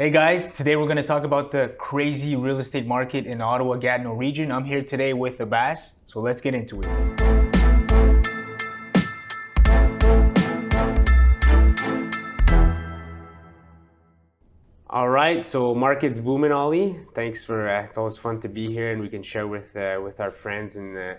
Hey 0.00 0.10
guys, 0.10 0.46
today 0.46 0.76
we're 0.76 0.84
going 0.86 0.98
to 0.98 1.02
talk 1.02 1.24
about 1.24 1.50
the 1.50 1.74
crazy 1.76 2.36
real 2.36 2.60
estate 2.60 2.86
market 2.86 3.26
in 3.26 3.40
Ottawa 3.40 3.74
Gatineau 3.74 4.12
region. 4.12 4.52
I'm 4.52 4.64
here 4.64 4.80
today 4.80 5.12
with 5.12 5.40
Abbas, 5.40 5.94
so 6.06 6.20
let's 6.20 6.40
get 6.40 6.54
into 6.54 6.78
it. 6.80 6.86
All 14.88 15.08
right, 15.08 15.44
so 15.44 15.74
market's 15.74 16.20
booming, 16.20 16.52
Ali. 16.52 17.00
Thanks 17.12 17.42
for. 17.42 17.68
Uh, 17.68 17.82
it's 17.82 17.98
always 17.98 18.16
fun 18.16 18.40
to 18.42 18.48
be 18.48 18.68
here, 18.68 18.92
and 18.92 19.00
we 19.00 19.08
can 19.08 19.24
share 19.24 19.48
with 19.48 19.76
uh, 19.76 20.00
with 20.00 20.20
our 20.20 20.30
friends 20.30 20.76
and, 20.76 20.96
uh, 20.96 21.14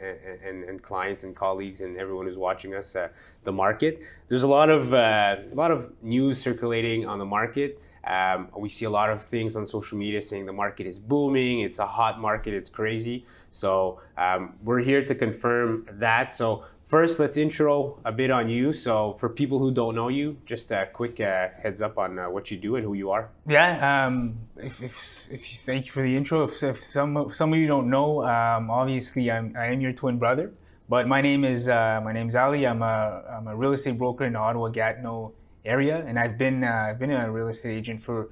and 0.48 0.64
and 0.64 0.82
clients 0.82 1.26
and 1.26 1.36
colleagues 1.36 1.82
and 1.82 1.98
everyone 1.98 2.28
who's 2.28 2.38
watching 2.38 2.74
us 2.76 2.96
uh, 2.96 3.10
the 3.44 3.52
market. 3.52 4.00
There's 4.30 4.44
a 4.44 4.48
lot 4.48 4.70
of 4.70 4.94
uh, 4.94 5.36
a 5.52 5.56
lot 5.56 5.72
of 5.72 5.92
news 6.02 6.42
circulating 6.42 7.06
on 7.06 7.20
the 7.20 7.26
market. 7.26 7.82
Um, 8.06 8.50
we 8.58 8.70
see 8.70 8.86
a 8.86 8.90
lot 8.90 9.10
of 9.10 9.22
things 9.22 9.56
on 9.56 9.66
social 9.66 9.98
media 9.98 10.22
saying 10.22 10.46
the 10.46 10.54
market 10.54 10.88
is 10.88 11.00
booming. 11.00 11.62
It's 11.62 11.80
a 11.80 11.86
hot 11.86 12.20
market. 12.20 12.54
It's 12.54 12.70
crazy. 12.70 13.26
So 13.52 14.00
um, 14.18 14.56
we're 14.64 14.80
here 14.80 15.04
to 15.06 15.16
confirm 15.16 15.88
that. 16.00 16.32
So 16.34 16.64
First, 16.90 17.20
let's 17.20 17.38
intro 17.38 18.00
a 18.04 18.12
bit 18.12 18.32
on 18.32 18.50
you. 18.50 18.74
So, 18.74 19.16
for 19.20 19.30
people 19.30 19.60
who 19.60 19.70
don't 19.70 19.94
know 19.94 20.08
you, 20.08 20.38
just 20.44 20.72
a 20.72 20.90
quick 20.92 21.20
uh, 21.20 21.50
heads 21.62 21.84
up 21.84 22.00
on 22.00 22.18
uh, 22.18 22.32
what 22.32 22.50
you 22.50 22.58
do 22.58 22.78
and 22.78 22.84
who 22.84 22.96
you 22.96 23.12
are. 23.12 23.30
Yeah, 23.48 24.08
um, 24.08 24.40
if, 24.58 24.82
if, 24.82 25.28
if, 25.30 25.46
thank 25.62 25.86
you 25.86 25.92
for 25.92 26.02
the 26.02 26.18
intro. 26.18 26.46
If, 26.46 26.64
if 26.64 26.84
some 26.84 27.32
some 27.32 27.54
of 27.54 27.60
you 27.60 27.68
don't 27.68 27.92
know, 27.92 28.26
um, 28.26 28.72
obviously 28.72 29.30
I'm 29.30 29.56
I 29.56 29.68
am 29.68 29.82
your 29.82 29.94
twin 29.94 30.18
brother, 30.18 30.52
but 30.90 31.08
my 31.08 31.22
name 31.22 31.46
is 31.46 31.70
uh, 31.70 32.02
my 32.04 32.12
name's 32.12 32.36
Ali. 32.36 32.66
I'm 32.66 32.82
a 32.82 33.22
I'm 33.38 33.48
a 33.48 33.56
real 33.56 33.74
estate 33.74 34.00
broker 34.00 34.26
in 34.26 34.36
Ottawa 34.36 34.70
Gatineau 34.70 35.34
area, 35.70 36.04
and 36.08 36.18
I've 36.18 36.38
been 36.38 36.64
uh, 36.64 36.88
I've 36.90 37.00
been 37.00 37.12
a 37.12 37.32
real 37.32 37.48
estate 37.48 37.76
agent 37.78 38.02
for 38.02 38.30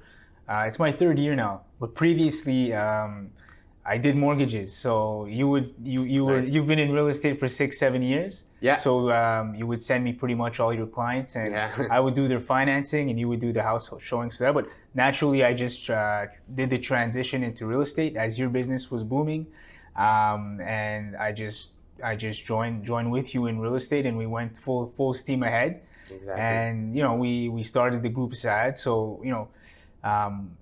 uh, 0.48 0.64
it's 0.68 0.78
my 0.78 0.92
third 0.92 1.18
year 1.18 1.34
now. 1.36 1.62
But 1.80 1.94
previously. 1.94 2.74
Um, 2.74 3.30
I 3.88 3.96
did 3.96 4.16
mortgages. 4.16 4.76
So 4.76 5.24
you 5.24 5.48
would 5.48 5.74
you 5.82 6.02
you 6.02 6.26
nice. 6.26 6.44
were 6.44 6.50
you've 6.52 6.66
been 6.66 6.78
in 6.78 6.92
real 6.92 7.08
estate 7.08 7.40
for 7.40 7.48
six 7.48 7.78
seven 7.78 8.02
years. 8.02 8.44
Yeah. 8.60 8.76
So 8.76 9.10
um, 9.10 9.54
you 9.54 9.66
would 9.66 9.82
send 9.82 10.04
me 10.04 10.12
pretty 10.12 10.34
much 10.34 10.60
all 10.60 10.74
your 10.74 10.86
clients, 10.86 11.36
and 11.36 11.52
yeah. 11.52 11.86
I 11.90 11.98
would 11.98 12.14
do 12.14 12.28
their 12.28 12.40
financing, 12.40 13.08
and 13.08 13.18
you 13.18 13.28
would 13.28 13.40
do 13.40 13.52
the 13.52 13.62
house 13.62 13.90
showings 14.00 14.36
for 14.36 14.44
that. 14.44 14.52
But 14.52 14.66
naturally, 14.94 15.42
I 15.42 15.54
just 15.54 15.88
uh, 15.88 16.26
did 16.54 16.68
the 16.68 16.78
transition 16.78 17.42
into 17.42 17.66
real 17.66 17.80
estate 17.80 18.14
as 18.16 18.38
your 18.38 18.50
business 18.50 18.90
was 18.90 19.04
booming, 19.04 19.46
um, 19.96 20.60
and 20.60 21.16
I 21.16 21.32
just 21.32 21.70
I 22.04 22.14
just 22.14 22.44
joined 22.44 22.84
joined 22.84 23.10
with 23.10 23.34
you 23.34 23.46
in 23.46 23.58
real 23.58 23.76
estate, 23.76 24.04
and 24.04 24.18
we 24.18 24.26
went 24.26 24.58
full 24.58 24.92
full 24.96 25.14
steam 25.14 25.42
ahead. 25.42 25.80
Exactly. 26.10 26.42
And 26.42 26.94
you 26.94 27.02
know 27.02 27.14
we 27.14 27.48
we 27.48 27.62
started 27.62 28.02
the 28.02 28.08
group 28.08 28.34
SAD, 28.34 28.76
so 28.76 29.20
you 29.24 29.30
know. 29.30 29.48
Um, 30.04 30.56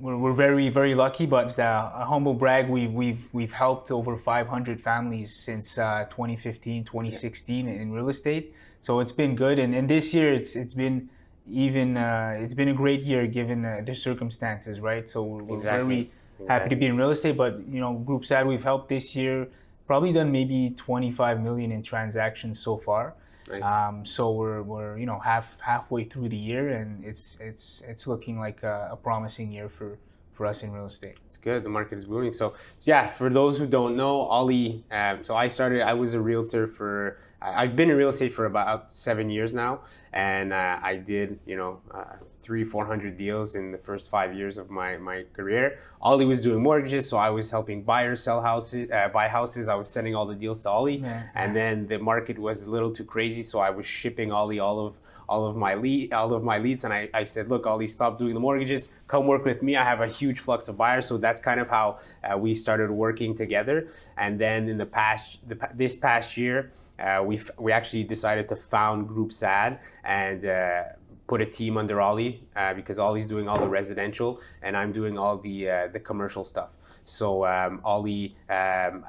we're, 0.00 0.16
we're 0.16 0.32
very 0.32 0.68
very 0.68 0.94
lucky 0.94 1.26
but 1.26 1.58
uh, 1.58 1.90
a 1.94 2.04
humble 2.04 2.34
brag 2.34 2.68
we, 2.68 2.86
we've 2.86 3.28
we've 3.32 3.52
helped 3.52 3.90
over 3.90 4.16
500 4.16 4.80
families 4.80 5.34
since 5.34 5.78
uh, 5.78 6.04
2015 6.10 6.84
2016 6.84 7.66
yeah. 7.66 7.72
in 7.72 7.92
real 7.92 8.08
estate 8.08 8.54
so 8.80 9.00
it's 9.00 9.12
been 9.12 9.34
good 9.34 9.58
and, 9.58 9.74
and 9.74 9.88
this 9.88 10.14
year 10.14 10.32
it's 10.32 10.54
it's 10.56 10.74
been 10.74 11.08
even 11.50 11.96
uh, 11.96 12.36
it's 12.38 12.54
been 12.54 12.68
a 12.68 12.74
great 12.74 13.02
year 13.02 13.26
given 13.26 13.64
uh, 13.64 13.80
the 13.84 13.94
circumstances 13.94 14.80
right 14.80 15.08
so 15.10 15.22
we're 15.22 15.56
exactly. 15.56 15.84
very 15.84 16.00
exactly. 16.00 16.46
happy 16.46 16.68
to 16.68 16.76
be 16.76 16.86
in 16.86 16.96
real 16.96 17.10
estate 17.10 17.36
but 17.36 17.60
you 17.68 17.80
know 17.80 17.94
group 17.94 18.24
SAD 18.24 18.46
we've 18.46 18.64
helped 18.64 18.88
this 18.88 19.16
year 19.16 19.48
probably 19.86 20.12
done 20.12 20.30
maybe 20.30 20.74
25 20.76 21.40
million 21.40 21.72
in 21.72 21.82
transactions 21.82 22.60
so 22.60 22.76
far 22.76 23.14
Nice. 23.50 23.64
Um, 23.64 24.04
so 24.04 24.32
we're, 24.32 24.62
we're 24.62 24.98
you 24.98 25.06
know 25.06 25.18
half 25.18 25.58
halfway 25.60 26.04
through 26.04 26.28
the 26.28 26.36
year, 26.36 26.68
and 26.68 27.04
it's 27.04 27.38
it's 27.40 27.82
it's 27.86 28.06
looking 28.06 28.38
like 28.38 28.62
a, 28.62 28.90
a 28.92 28.96
promising 28.96 29.52
year 29.52 29.68
for 29.68 29.98
for 30.38 30.46
us 30.46 30.62
in 30.62 30.70
real 30.72 30.86
estate. 30.86 31.16
It's 31.26 31.36
good. 31.36 31.64
The 31.64 31.68
market 31.68 31.98
is 31.98 32.04
booming. 32.04 32.32
So, 32.32 32.54
yeah, 32.82 33.08
for 33.08 33.28
those 33.28 33.58
who 33.58 33.66
don't 33.66 33.96
know, 33.96 34.20
Ali. 34.20 34.84
Um, 34.90 35.24
so 35.24 35.34
I 35.34 35.48
started. 35.48 35.82
I 35.82 35.94
was 35.94 36.14
a 36.14 36.20
realtor 36.20 36.68
for. 36.68 37.18
I've 37.40 37.76
been 37.76 37.88
in 37.88 37.96
real 37.96 38.08
estate 38.08 38.32
for 38.32 38.46
about 38.46 38.92
seven 38.92 39.30
years 39.30 39.54
now, 39.54 39.80
and 40.12 40.52
uh, 40.52 40.78
I 40.82 40.96
did 40.96 41.38
you 41.46 41.56
know 41.56 41.80
uh, 41.92 42.16
three 42.48 42.64
four 42.64 42.86
hundred 42.86 43.18
deals 43.18 43.54
in 43.60 43.70
the 43.70 43.82
first 43.88 44.08
five 44.08 44.30
years 44.40 44.56
of 44.56 44.70
my 44.70 44.96
my 44.96 45.18
career. 45.38 45.64
Ali 46.00 46.24
was 46.24 46.40
doing 46.40 46.60
mortgages, 46.68 47.04
so 47.10 47.14
I 47.28 47.30
was 47.38 47.50
helping 47.56 47.78
buyers 47.82 48.22
sell 48.22 48.40
houses, 48.50 48.90
uh, 48.90 49.08
buy 49.18 49.26
houses. 49.28 49.68
I 49.68 49.76
was 49.82 49.88
sending 49.96 50.14
all 50.16 50.26
the 50.34 50.40
deals 50.44 50.62
to 50.62 50.70
Ali, 50.70 50.96
yeah. 50.96 51.40
and 51.40 51.54
then 51.54 51.74
the 51.92 51.98
market 51.98 52.36
was 52.38 52.56
a 52.68 52.70
little 52.70 52.92
too 52.98 53.04
crazy, 53.14 53.42
so 53.42 53.56
I 53.68 53.70
was 53.78 53.84
shipping 53.84 54.32
Ali 54.32 54.58
all 54.66 54.78
of 54.86 54.92
all 55.32 55.44
of 55.44 55.54
my 55.56 55.74
lead, 55.74 56.14
all 56.14 56.32
of 56.32 56.42
my 56.42 56.56
leads, 56.56 56.84
and 56.84 56.92
I, 57.00 57.02
I 57.12 57.24
said, 57.24 57.44
look, 57.52 57.66
Ollie, 57.66 57.86
stop 57.98 58.18
doing 58.18 58.32
the 58.32 58.40
mortgages. 58.40 58.88
Come 59.08 59.26
work 59.26 59.44
with 59.44 59.60
me. 59.62 59.76
I 59.76 59.84
have 59.84 60.00
a 60.00 60.06
huge 60.20 60.38
flux 60.46 60.68
of 60.68 60.78
buyers. 60.78 61.06
So 61.06 61.18
that's 61.18 61.40
kind 61.48 61.60
of 61.60 61.68
how 61.68 61.98
uh, 62.24 62.38
we 62.38 62.54
started 62.54 62.90
working 62.90 63.34
together. 63.34 63.88
And 64.16 64.40
then 64.44 64.70
in 64.72 64.78
the 64.78 64.86
past, 64.86 65.46
the, 65.46 65.56
this 65.74 65.94
past 65.94 66.38
year, 66.38 66.70
uh, 66.98 67.22
we 67.28 67.34
we 67.58 67.70
actually 67.78 68.04
decided 68.04 68.48
to 68.52 68.56
found 68.56 68.96
Group 69.12 69.30
SAD 69.32 69.78
and. 70.02 70.40
Uh, 70.46 70.82
put 71.28 71.40
a 71.40 71.46
team 71.46 71.76
under 71.76 72.00
Ali 72.00 72.42
uh, 72.56 72.74
because 72.74 72.98
Ali's 72.98 73.26
doing 73.26 73.48
all 73.48 73.60
the 73.60 73.68
residential 73.68 74.40
and 74.62 74.76
I'm 74.76 74.92
doing 74.92 75.16
all 75.16 75.38
the 75.38 75.70
uh, 75.70 75.88
the 75.92 76.00
commercial 76.00 76.42
stuff. 76.42 76.70
So 77.08 77.46
um, 77.46 77.80
Ali, 77.84 78.36
um, 78.50 79.02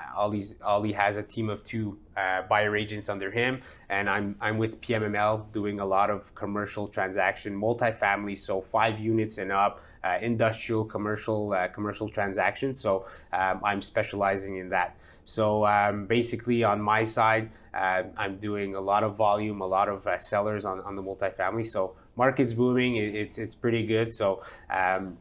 has 0.93 1.17
a 1.17 1.23
team 1.23 1.49
of 1.49 1.63
two 1.65 1.97
uh, 2.15 2.43
buyer 2.43 2.77
agents 2.77 3.09
under 3.09 3.29
him, 3.29 3.61
and 3.89 4.09
I'm 4.09 4.35
I'm 4.39 4.57
with 4.57 4.79
PMML 4.79 5.51
doing 5.51 5.81
a 5.81 5.85
lot 5.85 6.09
of 6.09 6.33
commercial 6.33 6.87
transaction, 6.87 7.59
multifamily, 7.59 8.37
so 8.37 8.61
five 8.61 8.99
units 8.99 9.37
and 9.37 9.51
up, 9.51 9.81
uh, 10.05 10.17
industrial, 10.21 10.85
commercial, 10.85 11.51
uh, 11.51 11.67
commercial 11.67 12.07
transactions. 12.07 12.79
So 12.79 13.05
um, 13.33 13.59
I'm 13.65 13.81
specializing 13.81 14.57
in 14.57 14.69
that. 14.69 14.95
So 15.25 15.65
um, 15.65 16.05
basically, 16.05 16.63
on 16.63 16.81
my 16.81 17.03
side, 17.03 17.49
uh, 17.73 18.03
I'm 18.15 18.37
doing 18.37 18.75
a 18.75 18.81
lot 18.81 19.03
of 19.03 19.15
volume, 19.15 19.59
a 19.59 19.67
lot 19.67 19.89
of 19.89 20.07
uh, 20.07 20.17
sellers 20.17 20.63
on, 20.63 20.79
on 20.81 20.95
the 20.95 21.03
multifamily. 21.03 21.67
So 21.67 21.95
market's 22.25 22.53
booming, 22.53 22.91
it, 22.97 23.15
it's 23.21 23.37
it's 23.43 23.55
pretty 23.55 23.83
good. 23.93 24.07
So 24.11 24.27
um, 24.81 25.17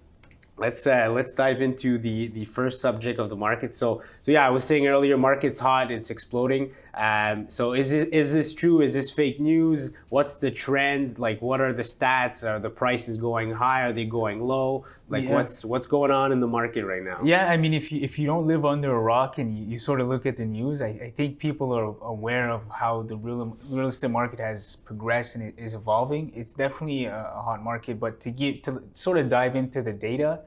let's 0.64 0.86
uh, 0.86 1.08
let's 1.18 1.32
dive 1.32 1.60
into 1.68 1.98
the 2.06 2.16
the 2.38 2.44
first 2.44 2.76
subject 2.80 3.18
of 3.20 3.28
the 3.30 3.36
market. 3.36 3.74
So 3.74 4.02
so 4.24 4.28
yeah, 4.36 4.46
I 4.48 4.50
was 4.50 4.64
saying 4.64 4.84
earlier, 4.86 5.16
market's 5.16 5.60
hot, 5.68 5.90
it's 5.90 6.10
exploding. 6.10 6.64
Um, 6.98 7.48
so 7.48 7.74
is 7.74 7.92
it 7.92 8.12
is 8.12 8.34
this 8.34 8.52
true? 8.52 8.80
Is 8.80 8.92
this 8.92 9.08
fake 9.08 9.38
news? 9.38 9.92
What's 10.08 10.34
the 10.34 10.50
trend? 10.50 11.16
Like, 11.20 11.40
what 11.40 11.60
are 11.60 11.72
the 11.72 11.84
stats? 11.84 12.42
Are 12.42 12.58
the 12.58 12.70
prices 12.70 13.16
going 13.16 13.52
high? 13.52 13.82
Are 13.82 13.92
they 13.92 14.04
going 14.04 14.40
low? 14.40 14.84
Like, 15.08 15.22
yeah. 15.22 15.34
what's 15.34 15.64
what's 15.64 15.86
going 15.86 16.10
on 16.10 16.32
in 16.32 16.40
the 16.40 16.48
market 16.48 16.84
right 16.84 17.04
now? 17.04 17.20
Yeah, 17.22 17.46
I 17.48 17.56
mean, 17.56 17.72
if 17.72 17.92
you 17.92 18.00
if 18.00 18.18
you 18.18 18.26
don't 18.26 18.48
live 18.48 18.64
under 18.64 18.90
a 18.92 18.98
rock 18.98 19.38
and 19.38 19.56
you, 19.56 19.64
you 19.64 19.78
sort 19.78 20.00
of 20.00 20.08
look 20.08 20.26
at 20.26 20.36
the 20.36 20.44
news, 20.44 20.82
I, 20.82 20.88
I, 20.88 21.12
think 21.16 21.38
people 21.38 21.72
are 21.72 21.94
aware 22.02 22.50
of 22.50 22.62
how 22.68 23.02
the 23.02 23.16
real 23.16 23.56
real 23.70 23.86
estate 23.86 24.10
market 24.10 24.40
has 24.40 24.74
progressed 24.74 25.36
and 25.36 25.44
it 25.44 25.54
is 25.56 25.74
evolving. 25.74 26.32
It's 26.34 26.54
definitely 26.54 27.04
a, 27.04 27.30
a 27.32 27.42
hot 27.42 27.62
market, 27.62 28.00
but 28.00 28.18
to 28.22 28.32
give 28.32 28.62
to 28.62 28.82
sort 28.94 29.18
of 29.18 29.28
dive 29.28 29.54
into 29.54 29.82
the 29.82 29.92
data, 29.92 30.40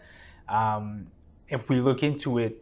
um, 0.49 1.07
if 1.47 1.69
we 1.69 1.79
look 1.79 2.03
into 2.03 2.39
it 2.39 2.61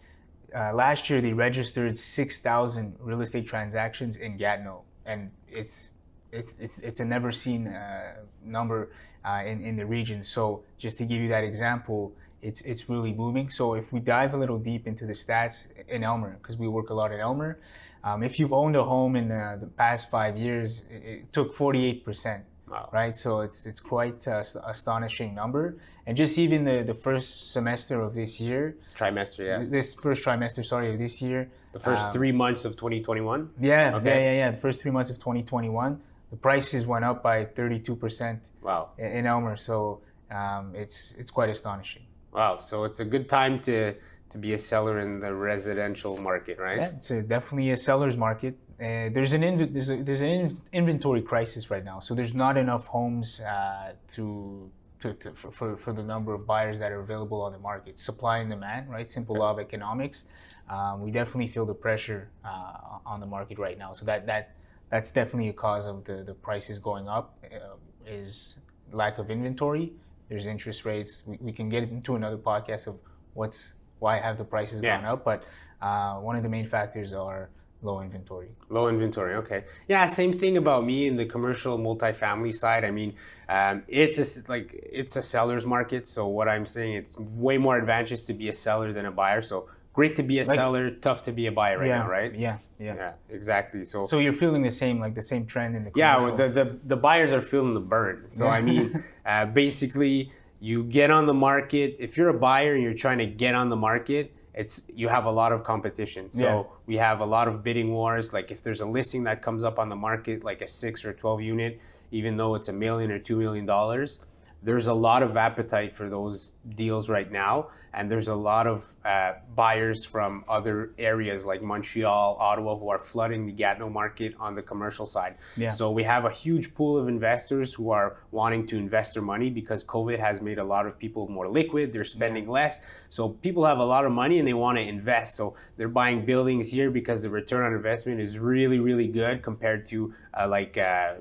uh, 0.56 0.74
last 0.74 1.10
year 1.10 1.22
they 1.22 1.34
registered 1.34 1.98
6,000 1.98 2.96
real 3.00 3.22
estate 3.22 3.48
transactions 3.48 4.18
in 4.18 4.38
Gatineau, 4.38 4.84
and 5.06 5.32
it's 5.48 5.92
it's 6.32 6.54
it's, 6.60 6.78
it's 6.80 7.00
a 7.00 7.06
never 7.06 7.32
seen 7.32 7.68
uh, 7.68 8.16
number 8.44 8.92
uh, 9.26 9.42
in 9.46 9.64
in 9.64 9.76
the 9.76 9.86
region. 9.86 10.24
So 10.24 10.64
just 10.78 10.98
to 11.00 11.06
give 11.06 11.20
you 11.22 11.28
that 11.30 11.44
example, 11.44 12.14
it's 12.42 12.62
it's 12.62 12.90
really 12.90 13.12
booming. 13.12 13.50
So 13.50 13.74
if 13.74 13.92
we 13.92 14.00
dive 14.00 14.34
a 14.34 14.38
little 14.38 14.60
deep 14.60 14.88
into 14.88 15.06
the 15.06 15.14
stats 15.14 15.68
in 15.88 16.04
Aylmer, 16.04 16.38
because 16.42 16.58
we 16.58 16.68
work 16.68 16.90
a 16.90 16.94
lot 16.94 17.12
in 17.12 17.20
Aylmer, 17.20 17.60
um, 18.04 18.24
if 18.24 18.40
you've 18.40 18.54
owned 18.54 18.76
a 18.76 18.84
home 18.84 19.16
in 19.16 19.30
the, 19.30 19.58
the 19.60 19.68
past 19.68 20.10
five 20.10 20.38
years, 20.38 20.84
it, 20.90 21.04
it 21.06 21.34
took 21.34 21.56
48 21.56 22.06
percent 22.06 22.44
Wow. 22.69 22.90
Right, 22.91 23.18
so 23.18 23.41
it's 23.41 23.66
it's 23.66 23.80
quite 23.80 24.28
a 24.28 24.46
astonishing 24.66 25.34
number, 25.34 25.78
and 26.06 26.16
just 26.16 26.38
even 26.38 26.66
the, 26.66 26.84
the 26.84 26.94
first 26.94 27.51
semester 27.51 28.00
of 28.01 28.13
this 28.13 28.39
year, 28.39 28.75
trimester, 28.95 29.45
yeah, 29.45 29.66
this 29.68 29.94
first 29.94 30.24
trimester, 30.24 30.63
sorry, 30.66 30.94
of 30.94 31.00
this 31.00 31.21
year, 31.21 31.50
the 31.74 31.80
first 31.80 32.07
um, 32.07 32.13
three 32.13 32.31
months 32.31 32.66
of 32.66 32.75
2021. 32.75 33.50
Yeah, 33.60 33.95
okay. 33.95 34.10
yeah, 34.10 34.16
yeah, 34.18 34.38
yeah. 34.38 34.51
The 34.51 34.57
first 34.57 34.81
three 34.81 34.92
months 34.92 35.10
of 35.10 35.18
2021, 35.18 36.00
the 36.30 36.38
prices 36.38 36.86
went 36.86 37.06
up 37.06 37.24
by 37.24 37.45
32 37.45 37.95
percent. 37.95 38.50
Wow. 38.62 38.89
In, 38.98 39.06
in 39.06 39.25
Aylmer, 39.25 39.57
so 39.57 40.01
um, 40.30 40.74
it's 40.75 41.16
it's 41.18 41.31
quite 41.31 41.50
astonishing. 41.50 42.04
Wow, 42.31 42.60
so 42.60 42.83
it's 42.83 43.00
a 43.00 43.06
good 43.06 43.27
time 43.27 43.60
to 43.62 43.95
to 44.30 44.38
be 44.38 44.54
a 44.54 44.57
seller 44.57 45.00
in 45.00 45.19
the 45.19 45.33
residential 45.33 46.18
market, 46.21 46.60
right? 46.60 46.77
Yeah, 46.77 46.89
it's 46.98 47.12
a, 47.12 47.21
definitely 47.21 47.71
a 47.71 47.77
seller's 47.77 48.16
market. 48.16 48.56
Uh, 48.80 49.10
there's 49.12 49.34
an 49.34 49.42
inv- 49.42 49.74
there's, 49.74 49.90
a, 49.90 49.98
there's 50.04 50.22
an 50.22 50.58
inventory 50.72 51.22
crisis 51.22 51.70
right 51.70 51.84
now, 51.84 52.00
so 52.00 52.16
there's 52.16 52.34
not 52.34 52.56
enough 52.58 52.86
homes 52.88 53.42
uh, 53.42 53.92
to, 54.08 54.72
to, 55.02 55.14
to 55.16 55.31
for, 55.34 55.76
for 55.78 55.92
the 55.94 56.02
number 56.04 56.34
of 56.34 56.48
buyers 56.48 56.80
that 56.80 56.92
are 56.92 57.02
available 57.02 57.42
on 57.42 57.52
the 57.52 57.60
market. 57.60 58.00
Supply 58.00 58.38
and 58.38 58.50
demand, 58.50 58.90
right? 58.90 59.10
Simple 59.12 59.36
law 59.36 59.52
of 59.52 59.60
economics. 59.60 60.26
Um, 60.70 61.02
we 61.02 61.12
definitely 61.12 61.48
feel 61.48 61.66
the 61.66 61.74
pressure 61.74 62.30
uh, 62.46 63.00
on 63.06 63.20
the 63.20 63.26
market 63.26 63.58
right 63.60 63.78
now. 63.78 63.92
So 63.94 64.06
that 64.06 64.26
that 64.28 64.56
that's 64.90 65.12
definitely 65.12 65.50
a 65.50 65.54
cause 65.54 65.86
of 65.86 66.06
the 66.06 66.24
the 66.24 66.34
prices 66.34 66.80
going 66.80 67.08
up. 67.10 67.38
Uh, 67.44 67.76
is 68.08 68.58
lack 68.92 69.20
of 69.20 69.30
inventory 69.30 69.92
There's 70.30 70.48
interest 70.48 70.84
rates. 70.86 71.24
We, 71.28 71.38
we 71.42 71.52
can 71.52 71.70
get 71.70 71.84
into 71.84 72.16
another 72.16 72.38
podcast 72.38 72.88
of 72.88 72.96
what's 73.34 73.74
why 74.00 74.20
have 74.20 74.38
the 74.38 74.46
prices 74.46 74.81
Yeah. 74.81 74.96
gone 74.98 75.06
up, 75.06 75.26
but 75.26 75.44
uh, 75.81 76.16
one 76.16 76.36
of 76.38 76.44
the 76.44 76.50
main 76.50 76.66
factors 76.68 77.14
are 77.14 77.50
low 77.81 78.02
inventory. 78.02 78.50
Low 78.70 78.88
inventory. 78.88 79.36
Okay. 79.36 79.64
Yeah. 79.88 80.06
Same 80.06 80.34
thing 80.34 80.58
about 80.58 80.86
me 80.86 81.08
in 81.08 81.16
the 81.16 81.26
commercial 81.26 81.78
multifamily 81.78 82.54
side. 82.54 82.84
I 82.84 82.92
mean, 82.92 83.14
um, 83.48 83.84
it's 83.88 84.20
a 84.20 84.52
like 84.52 84.74
it's 84.92 85.16
a 85.16 85.22
seller's 85.22 85.66
market. 85.66 86.08
So 86.08 86.28
what 86.28 86.48
I'm 86.48 86.66
saying, 86.66 86.94
it's 86.94 87.18
way 87.18 87.58
more 87.58 87.78
advantageous 87.78 88.22
to 88.24 88.34
be 88.34 88.50
a 88.50 88.54
seller 88.54 88.92
than 88.94 89.06
a 89.06 89.12
buyer. 89.12 89.42
So 89.42 89.68
great 89.94 90.16
to 90.18 90.24
be 90.24 90.40
a 90.40 90.46
Like- 90.46 90.56
seller, 90.56 90.92
tough 90.92 91.24
to 91.24 91.31
be 91.31 91.48
a 91.48 91.52
buyer 91.52 91.78
right 91.80 91.88
yeah, 91.88 92.00
now, 92.00 92.10
right? 92.10 92.34
Yeah, 92.34 92.58
yeah, 92.80 92.96
Yeah. 92.96 93.12
Exactly. 93.30 93.84
So. 93.84 94.06
So 94.06 94.20
you're 94.20 94.34
feeling 94.34 94.62
the 94.62 94.72
same, 94.72 95.00
like 95.00 95.16
the 95.16 95.22
same 95.22 95.46
trend 95.46 95.76
in 95.76 95.84
the 95.84 95.92
yeah, 95.96 96.18
well, 96.18 96.36
the, 96.36 96.48
the 96.50 96.78
the 96.86 96.96
buyers 96.98 97.34
are 97.34 97.42
feeling 97.42 97.74
the 97.74 97.80
burn. 97.80 98.26
So 98.28 98.48
I 98.48 98.62
mean, 98.62 99.04
uh, 99.26 99.46
basically, 99.46 100.31
you 100.62 100.84
get 100.84 101.10
on 101.12 101.26
the 101.26 101.34
market. 101.34 101.96
If 102.00 102.18
you're 102.18 102.30
a 102.30 102.40
buyer 102.50 102.74
and 102.76 102.84
you're 102.84 102.94
trying 102.94 103.18
to 103.20 103.26
get 103.26 103.56
on 103.56 103.70
the 103.70 103.76
market, 103.76 104.34
it's 104.54 104.81
you 104.94 105.07
have 105.07 105.25
a 105.25 105.31
lot 105.31 105.51
of 105.51 105.63
competition. 105.63 106.30
So 106.30 106.46
Yeah. 106.46 106.63
we 106.86 106.98
have 106.98 107.19
a 107.22 107.25
lot 107.25 107.48
of 107.48 107.63
bidding 107.63 107.94
wars. 107.94 108.34
Like 108.34 108.51
if 108.51 108.62
there's 108.63 108.81
a 108.81 108.86
listing 108.86 109.24
that 109.25 109.42
comes 109.42 109.63
up 109.63 109.80
on 109.80 109.90
the 109.90 109.96
market, 109.96 110.44
like 110.44 110.62
a 110.62 110.68
six 110.68 111.06
or 111.06 111.13
twelve 111.13 111.42
unit, 111.42 111.80
even 112.12 112.38
though 112.38 112.56
it's 112.56 112.68
a 112.69 112.74
million 112.74 113.12
or 113.12 113.19
two 113.19 113.38
million 113.38 113.66
dollars, 113.66 114.19
there's 114.63 114.88
a 114.88 114.94
lot 114.94 115.24
of 115.24 115.38
appetite 115.38 115.96
for 115.96 116.10
those 116.10 116.51
deals 116.75 117.09
right 117.09 117.31
now, 117.31 117.69
and 117.94 118.11
there's 118.11 118.27
a 118.27 118.35
lot 118.35 118.67
of 118.67 118.85
uh, 119.06 119.33
buyers 119.56 120.06
from 120.06 120.44
other 120.47 120.91
areas 120.97 121.45
like 121.45 121.61
Montreal, 121.61 122.38
Ottawa, 122.39 122.77
who 122.77 122.89
are 122.89 123.00
flooding 123.00 123.45
the 123.45 123.51
Gatineau 123.51 123.89
market 123.89 124.35
on 124.39 124.56
the 124.56 124.61
commercial 124.61 125.06
side. 125.06 125.35
Yeah. 125.56 125.69
So 125.69 125.89
we 125.89 126.03
have 126.03 126.25
a 126.25 126.29
huge 126.29 126.73
pool 126.75 126.97
of 126.97 127.07
investors 127.07 127.73
who 127.73 127.91
are 127.91 128.17
wanting 128.31 128.67
to 128.67 128.77
invest 128.77 129.13
their 129.13 129.23
money 129.23 129.50
because 129.50 129.83
COVID 129.83 130.19
has 130.19 130.41
made 130.41 130.59
a 130.59 130.63
lot 130.63 130.85
of 130.85 131.00
people 131.00 131.27
more 131.27 131.47
liquid. 131.47 131.91
They're 131.91 132.03
spending 132.03 132.47
less. 132.47 132.79
So 133.09 133.29
people 133.29 133.65
have 133.65 133.79
a 133.79 133.85
lot 133.85 134.06
of 134.06 134.11
money 134.11 134.39
and 134.39 134.47
they 134.47 134.53
want 134.53 134.77
to 134.77 134.83
invest. 134.83 135.35
So 135.35 135.56
they're 135.77 135.88
buying 135.88 136.25
buildings 136.25 136.69
here 136.71 136.91
because 136.91 137.21
the 137.21 137.29
return 137.29 137.65
on 137.65 137.73
investment 137.73 138.19
is 138.19 138.38
really, 138.38 138.79
really 138.79 139.07
good 139.07 139.41
compared 139.41 139.85
to 139.88 140.13
uh, 140.38 140.47
like 140.47 140.77
uh, 140.77 141.15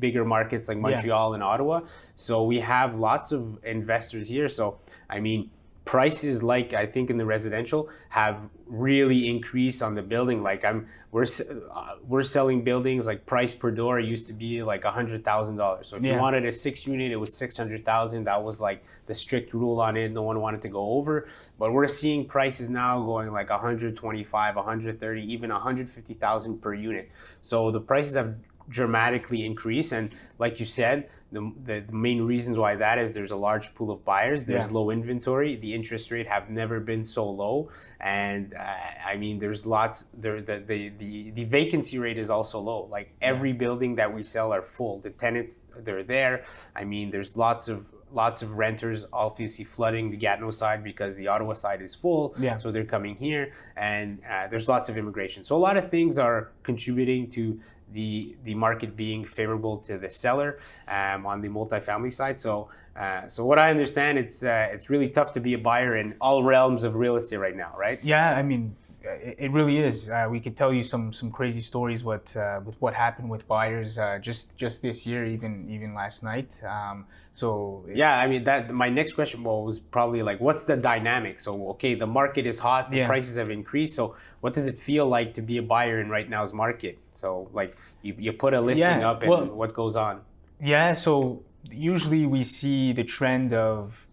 bigger 0.00 0.24
markets 0.24 0.68
like 0.68 0.78
Montreal 0.78 1.34
and 1.34 1.42
Ottawa. 1.42 1.82
So 2.16 2.44
we 2.44 2.58
have 2.60 2.96
lots 2.96 3.32
of 3.32 3.62
investors 3.64 4.28
here. 4.28 4.48
So 4.48 4.61
I 5.08 5.20
mean, 5.20 5.50
prices 5.84 6.42
like 6.42 6.74
I 6.74 6.86
think 6.86 7.10
in 7.10 7.16
the 7.16 7.24
residential 7.26 7.88
have 8.08 8.36
really 8.66 9.28
increased 9.28 9.82
on 9.82 9.94
the 9.94 10.02
building. 10.02 10.42
Like 10.42 10.64
I'm 10.64 10.86
we're 11.10 11.24
uh, 11.24 11.96
we're 12.06 12.22
selling 12.22 12.62
buildings 12.64 13.06
like 13.06 13.26
price 13.26 13.52
per 13.52 13.70
door 13.70 14.00
used 14.00 14.26
to 14.28 14.32
be 14.32 14.62
like 14.62 14.84
a 14.84 14.90
hundred 14.90 15.24
thousand 15.24 15.56
dollars. 15.56 15.88
So 15.88 15.96
if 15.96 16.04
you 16.04 16.14
wanted 16.14 16.46
a 16.46 16.52
six 16.52 16.86
unit, 16.86 17.12
it 17.12 17.16
was 17.16 17.34
six 17.34 17.56
hundred 17.56 17.84
thousand. 17.84 18.24
That 18.24 18.42
was 18.42 18.60
like 18.60 18.84
the 19.06 19.14
strict 19.14 19.52
rule 19.52 19.80
on 19.80 19.96
it. 19.96 20.10
No 20.10 20.22
one 20.22 20.40
wanted 20.40 20.62
to 20.62 20.68
go 20.68 20.92
over. 20.92 21.26
But 21.58 21.72
we're 21.72 21.88
seeing 21.88 22.26
prices 22.26 22.70
now 22.70 23.04
going 23.04 23.30
like 23.32 23.50
125, 23.50 24.56
130, 24.56 25.32
even 25.32 25.50
150,000 25.50 26.62
per 26.62 26.74
unit. 26.74 27.10
So 27.40 27.70
the 27.70 27.80
prices 27.80 28.14
have 28.14 28.34
dramatically 28.68 29.44
increased 29.44 29.92
and 29.92 30.14
like 30.38 30.60
you 30.60 30.64
said 30.64 31.08
the, 31.32 31.52
the, 31.64 31.80
the 31.80 31.92
main 31.94 32.22
reasons 32.22 32.58
why 32.58 32.74
that 32.76 32.98
is 32.98 33.14
there's 33.14 33.30
a 33.30 33.36
large 33.36 33.74
pool 33.74 33.90
of 33.90 34.04
buyers 34.04 34.46
there's 34.46 34.66
Yeah. 34.66 34.78
low 34.78 34.90
inventory 34.90 35.56
the 35.56 35.72
interest 35.74 36.10
rate 36.10 36.26
have 36.26 36.50
never 36.50 36.78
been 36.80 37.02
so 37.04 37.28
low 37.28 37.70
and 38.00 38.54
uh, 38.54 38.74
i 39.04 39.16
mean 39.16 39.38
there's 39.38 39.64
lots 39.66 40.04
there 40.14 40.40
the, 40.42 40.58
the, 40.70 40.90
the, 40.98 41.30
the 41.32 41.44
vacancy 41.44 41.98
rate 41.98 42.18
is 42.18 42.30
also 42.30 42.58
low. 42.60 42.88
Like 42.90 43.08
every 43.20 43.52
building 43.52 43.94
that 43.96 44.12
we 44.12 44.22
sell 44.22 44.52
are 44.52 44.62
full. 44.62 44.98
The 45.00 45.10
tenants 45.10 45.66
they're 45.84 46.02
there. 46.02 46.44
I 46.76 46.84
mean 46.84 47.10
there's 47.10 47.36
lots 47.36 47.68
of 47.68 47.92
lots 48.12 48.42
of 48.42 48.48
renters 48.58 49.06
obviously 49.12 49.64
flooding 49.64 50.10
the 50.10 50.16
gatineau 50.16 50.50
side 50.50 50.84
because 50.84 51.16
the 51.16 51.26
ottawa 51.28 51.54
side 51.54 51.80
is 51.82 51.94
full. 51.94 52.34
Yeah. 52.38 52.58
so 52.58 52.70
they're 52.70 52.84
coming 52.96 53.14
here 53.16 53.52
and 53.76 54.18
uh, 54.30 54.46
there's 54.48 54.68
lots 54.68 54.88
of 54.90 54.96
immigration. 54.98 55.42
So 55.44 55.56
a 55.56 55.62
lot 55.68 55.76
of 55.76 55.90
things 55.90 56.18
are 56.18 56.52
contributing 56.62 57.30
to 57.30 57.58
the 57.92 58.36
the 58.42 58.54
market 58.54 58.96
being 58.96 59.24
favorable 59.24 59.78
to 59.78 59.98
the 59.98 60.10
seller 60.10 60.58
um, 60.88 61.26
on 61.26 61.40
the 61.40 61.48
multifamily 61.48 62.12
side. 62.12 62.38
So 62.38 62.68
uh, 62.94 63.26
so 63.26 63.44
what 63.44 63.58
I 63.58 63.70
understand, 63.70 64.18
it's 64.18 64.42
uh, 64.44 64.68
it's 64.70 64.90
really 64.90 65.08
tough 65.08 65.32
to 65.32 65.40
be 65.40 65.54
a 65.54 65.58
buyer 65.58 65.96
in 65.96 66.14
all 66.20 66.42
realms 66.42 66.84
of 66.84 66.96
real 66.96 67.16
estate 67.16 67.38
right 67.38 67.56
now, 67.56 67.74
right? 67.78 68.02
Yeah, 68.04 68.34
I 68.34 68.42
mean, 68.42 68.76
it, 69.04 69.50
really 69.50 69.78
is. 69.78 70.10
Uh, 70.10 70.26
we 70.30 70.40
could 70.40 70.56
tell 70.56 70.72
you 70.72 70.82
some 70.82 71.12
some 71.12 71.30
crazy 71.30 71.60
stories 71.60 72.04
what 72.04 72.36
uh, 72.36 72.60
with 72.64 72.76
what 72.80 72.94
happened 72.94 73.28
with 73.30 73.46
buyers 73.48 73.98
uh, 73.98 74.18
just 74.20 74.56
just 74.56 74.82
this 74.82 75.06
year, 75.06 75.24
even 75.24 75.68
even 75.70 75.94
last 75.94 76.22
night. 76.22 76.50
Um, 76.64 77.06
so 77.34 77.82
it's- 77.84 77.98
Yeah, 77.98 78.18
I 78.18 78.26
mean 78.28 78.44
that. 78.44 78.70
My 78.72 78.88
next 78.88 79.12
question 79.14 79.42
was 79.44 79.80
probably 79.80 80.22
like, 80.22 80.40
what's 80.40 80.64
the 80.64 80.76
dynamic? 80.76 81.40
So 81.40 81.70
okay, 81.70 81.94
the 81.94 82.06
market 82.06 82.46
is 82.46 82.58
hot, 82.58 82.90
the 82.90 82.98
Yeah. 82.98 83.06
prices 83.06 83.36
have 83.36 83.50
increased. 83.50 83.94
So 83.96 84.14
what 84.40 84.54
does 84.54 84.66
it 84.66 84.78
feel 84.78 85.06
like 85.06 85.34
to 85.34 85.42
be 85.42 85.58
a 85.58 85.62
buyer 85.62 86.00
in 86.00 86.08
right 86.10 86.28
now's 86.28 86.52
market? 86.52 86.98
So 87.14 87.48
like 87.52 87.76
you, 88.02 88.14
you 88.18 88.32
put 88.32 88.52
a 88.54 88.60
listing 88.60 89.00
Yeah, 89.00 89.10
up 89.10 89.22
and 89.22 89.30
well- 89.30 89.46
what 89.46 89.72
goes 89.74 89.96
on? 89.96 90.20
Yeah, 90.60 90.94
so 90.94 91.42
usually 91.70 92.24
we 92.26 92.44
see 92.44 92.92
the 92.92 93.04
trend 93.04 93.52
of 93.54 94.06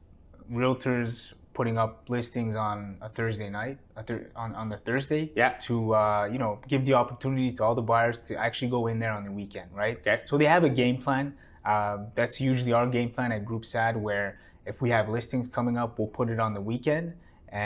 realtors 0.52 1.34
putting 1.60 1.78
up 1.78 1.94
listings 2.18 2.56
on 2.56 2.78
a 3.08 3.10
Thursday 3.18 3.50
night, 3.50 3.78
a 4.02 4.04
thir- 4.08 4.30
on, 4.44 4.50
on 4.62 4.68
the 4.74 4.78
Thursday, 4.88 5.24
Yeah. 5.36 5.52
to 5.68 5.76
uh, 6.02 6.24
you 6.34 6.40
know 6.44 6.52
give 6.72 6.82
the 6.90 6.94
opportunity 7.02 7.50
to 7.58 7.62
all 7.66 7.76
the 7.82 7.88
buyers 7.94 8.18
to 8.28 8.32
actually 8.46 8.72
go 8.78 8.82
in 8.92 8.98
there 9.04 9.14
on 9.20 9.24
the 9.28 9.34
weekend, 9.42 9.68
right? 9.84 9.98
Okay. 10.02 10.18
So 10.30 10.34
they 10.42 10.50
have 10.56 10.64
a 10.72 10.74
game 10.84 10.98
plan. 11.06 11.26
Uh, 11.74 11.98
that's 12.20 12.38
usually 12.52 12.72
our 12.80 12.88
game 12.98 13.10
plan 13.16 13.30
at 13.38 13.42
Group 13.50 13.64
SAD, 13.72 13.96
where 14.08 14.28
if 14.72 14.76
we 14.84 14.90
have 14.98 15.06
listings 15.18 15.46
coming 15.58 15.76
up, 15.82 15.90
we'll 16.00 16.14
put 16.20 16.28
it 16.36 16.40
on 16.46 16.52
the 16.58 16.64
weekend, 16.72 17.06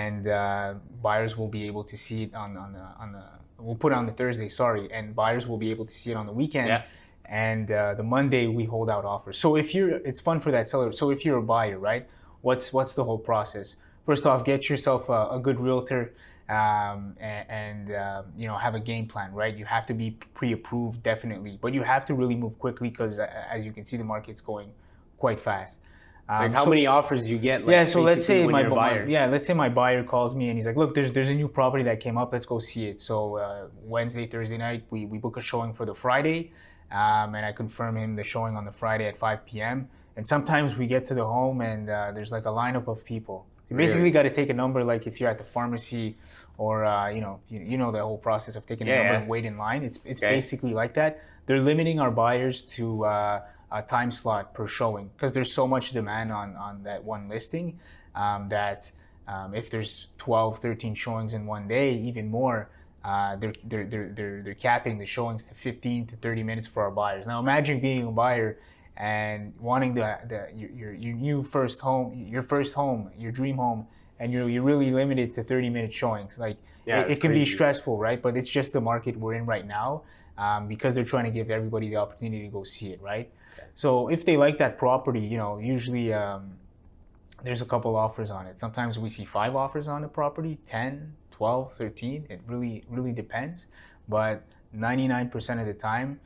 and 0.01 0.21
uh, 0.27 0.73
buyers 1.07 1.31
will 1.39 1.51
be 1.59 1.63
able 1.71 1.83
to 1.91 1.95
see 2.05 2.19
it 2.25 2.31
on 2.43 2.49
on 2.65 2.69
the 2.77 2.85
on 3.03 3.07
the. 3.15 3.23
We'll 3.65 3.81
put 3.83 3.91
it 3.93 3.97
on 4.01 4.05
the 4.11 4.15
Thursday, 4.21 4.49
sorry, 4.63 4.85
and 4.97 5.03
buyers 5.23 5.43
will 5.49 5.61
be 5.65 5.69
able 5.75 5.85
to 5.91 5.95
see 6.01 6.09
it 6.13 6.17
on 6.21 6.25
the 6.31 6.37
weekend 6.41 6.67
Yeah. 6.73 6.81
and 7.47 7.65
uh, 7.71 7.93
the 7.99 8.07
Monday 8.15 8.45
we 8.59 8.63
hold 8.75 8.87
out 8.95 9.05
offers. 9.13 9.37
So 9.45 9.49
if 9.63 9.67
you're, 9.75 9.91
it's 10.09 10.21
fun 10.29 10.37
for 10.45 10.51
that 10.57 10.65
seller. 10.71 10.91
So 11.01 11.05
if 11.15 11.19
you're 11.25 11.37
a 11.45 11.47
buyer, 11.55 11.77
right? 11.91 12.03
What's 12.43 12.71
what's 12.73 12.93
the 12.93 13.03
whole 13.05 13.17
process? 13.17 13.77
First 14.05 14.25
off, 14.25 14.43
get 14.43 14.69
yourself 14.69 15.07
a, 15.07 15.29
a 15.31 15.39
good 15.39 15.59
realtor, 15.61 16.13
um, 16.49 17.15
and, 17.19 17.49
and 17.49 17.91
uh, 17.91 18.23
you 18.37 18.47
know 18.47 18.57
have 18.57 18.75
a 18.75 18.79
game 18.81 19.07
plan, 19.07 19.33
right? 19.33 19.55
You 19.55 19.63
have 19.65 19.85
to 19.87 19.93
be 19.93 20.11
pre-approved, 20.33 21.01
definitely, 21.01 21.57
but 21.61 21.73
you 21.73 21.83
have 21.83 22.05
to 22.07 22.13
really 22.13 22.35
move 22.35 22.59
quickly 22.59 22.89
because, 22.89 23.17
uh, 23.17 23.27
as 23.49 23.65
you 23.65 23.71
can 23.71 23.85
see, 23.85 23.95
the 23.95 24.03
market's 24.03 24.41
going 24.41 24.69
quite 25.17 25.39
fast. 25.39 25.79
Um, 26.27 26.39
Like 26.43 26.51
how 26.53 26.65
so- 26.65 26.69
many 26.69 26.85
offers 26.85 27.23
do 27.23 27.29
you 27.29 27.37
get? 27.39 27.61
Like, 27.65 27.71
yeah, 27.71 27.85
so 27.85 28.01
let's 28.01 28.25
say 28.25 28.45
my, 28.45 28.67
buyer. 28.67 29.05
yeah, 29.07 29.25
let's 29.27 29.47
say 29.47 29.53
my 29.53 29.69
buyer 29.69 30.03
calls 30.03 30.35
me 30.35 30.49
and 30.49 30.57
he's 30.57 30.65
like, 30.65 30.75
"Look, 30.75 30.95
there's 30.95 31.11
there's 31.13 31.29
a 31.29 31.33
new 31.33 31.47
property 31.47 31.83
that 31.85 32.01
came 32.01 32.17
up. 32.17 32.33
Let's 32.33 32.45
go 32.45 32.59
see 32.59 32.87
it." 32.91 32.99
So 32.99 33.37
uh, 33.37 33.67
Wednesday, 33.95 34.25
Thursday 34.27 34.57
night, 34.57 34.83
we, 34.89 35.05
we 35.05 35.17
book 35.17 35.37
a 35.37 35.41
showing 35.41 35.73
for 35.73 35.85
the 35.85 35.95
Friday, 35.95 36.51
um, 36.91 37.35
and 37.35 37.45
I 37.45 37.53
confirm 37.53 37.95
him 37.97 38.15
the 38.17 38.23
showing 38.25 38.55
on 38.57 38.65
the 38.65 38.71
Friday 38.71 39.07
at 39.07 39.15
5 39.17 39.45
p.m. 39.45 39.87
And 40.15 40.27
sometimes 40.27 40.75
we 40.75 40.87
get 40.87 41.05
to 41.07 41.13
the 41.13 41.25
home 41.25 41.61
and 41.61 41.89
uh, 41.89 42.11
there's 42.13 42.31
like 42.31 42.45
a 42.45 42.49
lineup 42.49 42.87
of 42.87 43.03
people. 43.03 43.45
You 43.69 43.77
basically 43.77 44.11
got 44.11 44.23
to 44.23 44.29
take 44.29 44.49
a 44.49 44.53
number, 44.53 44.83
like 44.83 45.07
if 45.07 45.19
you're 45.19 45.29
at 45.29 45.39
the 45.39 45.43
pharmacy, 45.43 46.15
or 46.59 46.85
uh, 46.85 47.09
you 47.09 47.21
know, 47.21 47.39
you, 47.49 47.59
you 47.61 47.77
know 47.77 47.91
the 47.91 48.01
whole 48.01 48.19
process 48.19 48.55
of 48.55 48.67
taking 48.67 48.87
a 48.87 48.95
number 48.95 49.13
yeah. 49.13 49.19
and 49.19 49.27
wait 49.27 49.45
in 49.45 49.57
line. 49.57 49.83
It's 49.83 49.99
it's 50.05 50.21
Okay. 50.21 50.35
basically 50.35 50.73
like 50.73 50.93
that. 50.93 51.23
They're 51.47 51.61
limiting 51.61 51.99
our 51.99 52.11
buyers 52.11 52.61
to 52.77 53.05
uh, 53.05 53.41
a 53.71 53.81
time 53.81 54.11
slot 54.11 54.53
per 54.53 54.67
showing 54.67 55.09
because 55.15 55.33
there's 55.33 55.51
so 55.51 55.67
much 55.67 55.91
demand 55.91 56.31
on 56.31 56.55
on 56.55 56.83
that 56.83 57.03
one 57.03 57.27
listing 57.27 57.79
um, 58.13 58.49
that 58.49 58.91
um, 59.27 59.55
if 59.55 59.69
there's 59.69 60.07
12, 60.19 60.59
13 60.59 60.95
showings 60.95 61.33
in 61.33 61.45
one 61.45 61.67
day, 61.67 61.95
even 61.95 62.29
more. 62.29 62.69
Uh, 63.03 63.35
they're, 63.35 63.53
they're, 63.65 63.85
they're, 63.85 64.09
they're, 64.13 64.41
they're 64.43 64.53
capping 64.53 64.97
the 64.97 65.05
showings 65.05 65.47
to 65.49 65.53
15 65.53 66.07
to 66.07 66.15
30 66.15 66.43
minutes 66.43 66.67
for 66.67 66.83
our 66.83 66.91
buyers. 66.91 67.27
Now 67.27 67.37
imagine 67.41 67.81
being 67.81 68.07
a 68.07 68.11
buyer 68.11 68.57
and 68.97 69.53
wanting 69.59 69.93
the, 69.93 70.17
the 70.27 70.47
your, 70.55 70.93
your, 70.93 71.13
new 71.13 71.41
first 71.41 71.81
home, 71.81 72.27
your 72.29 72.43
first 72.43 72.73
home, 72.73 73.11
your 73.17 73.31
dream 73.31 73.57
home, 73.57 73.87
and 74.19 74.31
you're, 74.31 74.47
you're 74.47 74.63
really 74.63 74.91
limited 74.91 75.33
to 75.33 75.43
30 75.43 75.69
minute 75.69 75.93
showings. 75.93 76.37
Like 76.37 76.57
Yeah, 76.85 77.01
it, 77.01 77.11
it 77.11 77.21
can 77.21 77.33
be 77.33 77.45
stressful, 77.45 77.97
right? 77.97 78.21
But 78.21 78.37
it's 78.37 78.49
just 78.49 78.73
the 78.73 78.81
market 78.81 79.17
we're 79.17 79.33
in 79.33 79.45
right 79.45 79.65
now 79.65 80.03
um, 80.37 80.67
because 80.67 80.93
they're 80.95 81.03
trying 81.03 81.25
to 81.25 81.31
give 81.31 81.49
everybody 81.49 81.89
the 81.89 81.97
opportunity 81.97 82.43
to 82.43 82.49
go 82.49 82.63
see 82.63 82.91
it, 82.91 83.01
right? 83.01 83.31
So 83.75 84.09
if 84.09 84.25
they 84.25 84.37
like 84.37 84.57
that 84.59 84.77
property, 84.77 85.19
you 85.19 85.37
know, 85.37 85.57
usually 85.57 86.13
um, 86.13 86.53
there's 87.43 87.61
a 87.61 87.65
couple 87.65 87.95
offers 87.95 88.29
on 88.31 88.45
it. 88.45 88.59
Sometimes 88.59 88.99
we 88.99 89.09
see 89.09 89.25
five 89.25 89.55
offers 89.55 89.87
on 89.87 90.01
the 90.01 90.07
property, 90.07 90.59
10, 90.67 91.15
12, 91.31 91.73
13. 91.73 92.27
It 92.29 92.41
really, 92.47 92.83
really 92.89 93.11
depends. 93.11 93.67
But 94.07 94.43
99% 94.75 95.59
of 95.59 95.67
the 95.67 95.73
time, 95.73 96.19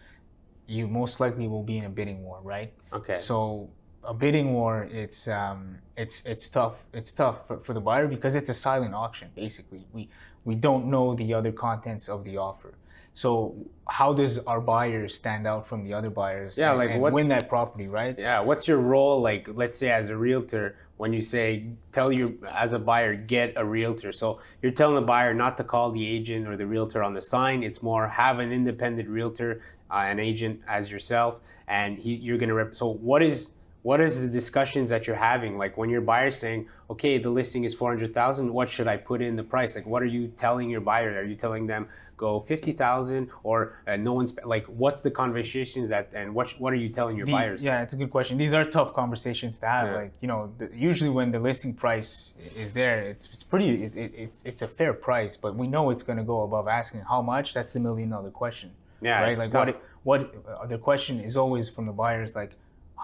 you 0.67 0.87
most 0.87 1.19
likely 1.19 1.47
will 1.47 1.63
be 1.63 1.77
in 1.77 1.85
a 1.85 1.89
bidding 1.89 2.23
war, 2.23 2.39
right? 2.43 2.73
Okay. 2.93 3.15
So 3.15 3.69
a 4.03 4.13
bidding 4.13 4.53
war, 4.53 4.87
it's 4.91 5.27
um, 5.27 5.79
it's 5.95 6.25
it's 6.25 6.47
tough. 6.49 6.85
It's 6.93 7.13
tough 7.13 7.47
for, 7.47 7.59
for 7.59 7.73
the 7.73 7.81
buyer 7.81 8.07
because 8.07 8.35
it's 8.35 8.49
a 8.49 8.53
silent 8.53 8.93
auction. 8.93 9.29
Basically, 9.35 9.85
we 9.93 10.09
we 10.45 10.55
don't 10.55 10.85
know 10.87 11.15
the 11.15 11.33
other 11.33 11.51
contents 11.51 12.07
of 12.07 12.23
the 12.23 12.37
offer. 12.37 12.73
So 13.13 13.55
how 13.87 14.13
does 14.13 14.37
our 14.39 14.61
buyer 14.61 15.09
stand 15.09 15.47
out 15.47 15.67
from 15.67 15.83
the 15.83 15.91
other 15.91 16.11
buyers? 16.11 16.55
Yeah, 16.55 16.69
and, 16.69 16.77
like 16.79 16.91
and 16.91 17.01
win 17.01 17.29
that 17.29 17.49
property, 17.49 17.87
right? 17.87 18.15
Yeah, 18.17 18.41
what's 18.41 18.67
your 18.67 18.77
role? 18.77 19.21
Like, 19.21 19.49
let's 19.51 19.75
say 19.75 19.89
as 19.89 20.09
a 20.09 20.15
realtor, 20.15 20.75
when 20.97 21.13
you 21.13 21.21
say 21.21 21.65
tell 21.91 22.11
you 22.11 22.39
as 22.51 22.73
a 22.73 22.79
buyer 22.79 23.15
get 23.15 23.53
a 23.55 23.65
realtor, 23.65 24.11
so 24.11 24.39
you're 24.61 24.71
telling 24.71 24.95
the 24.95 25.01
buyer 25.01 25.33
not 25.33 25.57
to 25.57 25.63
call 25.63 25.91
the 25.91 26.07
agent 26.07 26.47
or 26.47 26.57
the 26.57 26.65
realtor 26.65 27.03
on 27.03 27.13
the 27.13 27.21
sign. 27.21 27.63
It's 27.63 27.81
more 27.81 28.07
have 28.07 28.39
an 28.39 28.51
independent 28.51 29.07
realtor, 29.07 29.61
uh, 29.91 29.95
an 29.95 30.19
agent 30.19 30.61
as 30.67 30.91
yourself, 30.91 31.39
and 31.67 31.97
he, 31.97 32.15
you're 32.15 32.37
gonna. 32.37 32.53
Rep- 32.53 32.75
so 32.75 32.87
what 32.87 33.21
is 33.21 33.51
what 33.83 34.01
is 34.01 34.21
the 34.21 34.27
discussions 34.27 34.89
that 34.89 35.07
you're 35.07 35.15
having? 35.15 35.57
Like 35.57 35.77
when 35.77 35.89
your 35.89 36.01
buyer's 36.01 36.37
saying, 36.37 36.67
okay, 36.89 37.17
the 37.17 37.29
listing 37.29 37.63
is 37.63 37.73
four 37.73 37.89
hundred 37.91 38.13
thousand, 38.13 38.51
what 38.53 38.69
should 38.69 38.87
I 38.87 38.97
put 38.97 39.21
in 39.21 39.35
the 39.35 39.43
price? 39.43 39.75
Like, 39.75 39.85
what 39.85 40.01
are 40.01 40.11
you 40.17 40.27
telling 40.29 40.69
your 40.69 40.81
buyer? 40.81 41.19
Are 41.19 41.23
you 41.23 41.35
telling 41.35 41.67
them 41.67 41.87
go 42.15 42.39
fifty 42.39 42.71
thousand 42.71 43.29
or 43.43 43.77
uh, 43.87 43.95
no 43.95 44.13
one's 44.13 44.33
like? 44.43 44.65
What's 44.67 45.01
the 45.01 45.11
conversations 45.11 45.89
that 45.89 46.11
and 46.13 46.33
what 46.33 46.51
what 46.59 46.73
are 46.73 46.77
you 46.77 46.89
telling 46.89 47.15
your 47.17 47.25
The- 47.25 47.31
buyers? 47.31 47.63
Yeah, 47.63 47.81
it's 47.83 47.93
a 47.93 47.97
good 47.97 48.11
question. 48.11 48.37
These 48.37 48.53
are 48.53 48.65
tough 48.65 48.93
conversations 48.93 49.59
to 49.59 49.67
have. 49.67 49.87
Yeah. 49.87 49.95
Like 49.95 50.13
you 50.21 50.27
know, 50.27 50.53
the, 50.57 50.69
usually 50.73 51.09
when 51.09 51.31
the 51.31 51.39
listing 51.39 51.73
price 51.73 52.33
is 52.55 52.71
there, 52.73 52.99
it's 53.01 53.27
it's 53.33 53.43
pretty. 53.43 53.83
It, 53.85 53.95
it, 53.95 54.11
it's 54.15 54.43
it's 54.45 54.61
a 54.61 54.67
fair 54.67 54.93
price, 54.93 55.35
but 55.37 55.55
we 55.55 55.67
know 55.67 55.89
it's 55.89 56.03
going 56.03 56.17
to 56.17 56.23
go 56.23 56.41
above 56.43 56.67
asking. 56.67 57.01
How 57.01 57.21
much? 57.21 57.53
That's 57.53 57.73
the 57.73 57.79
million 57.79 58.09
dollar 58.09 58.31
question. 58.31 58.71
Yeah, 59.01 59.21
right. 59.21 59.37
Like 59.37 59.51
tough. 59.51 59.75
what? 60.03 60.21
What? 60.21 60.35
Uh, 60.61 60.65
the 60.65 60.77
question 60.77 61.19
is 61.19 61.37
always 61.37 61.69
from 61.69 61.85
the 61.85 61.91
buyers 61.91 62.35
like, 62.35 62.53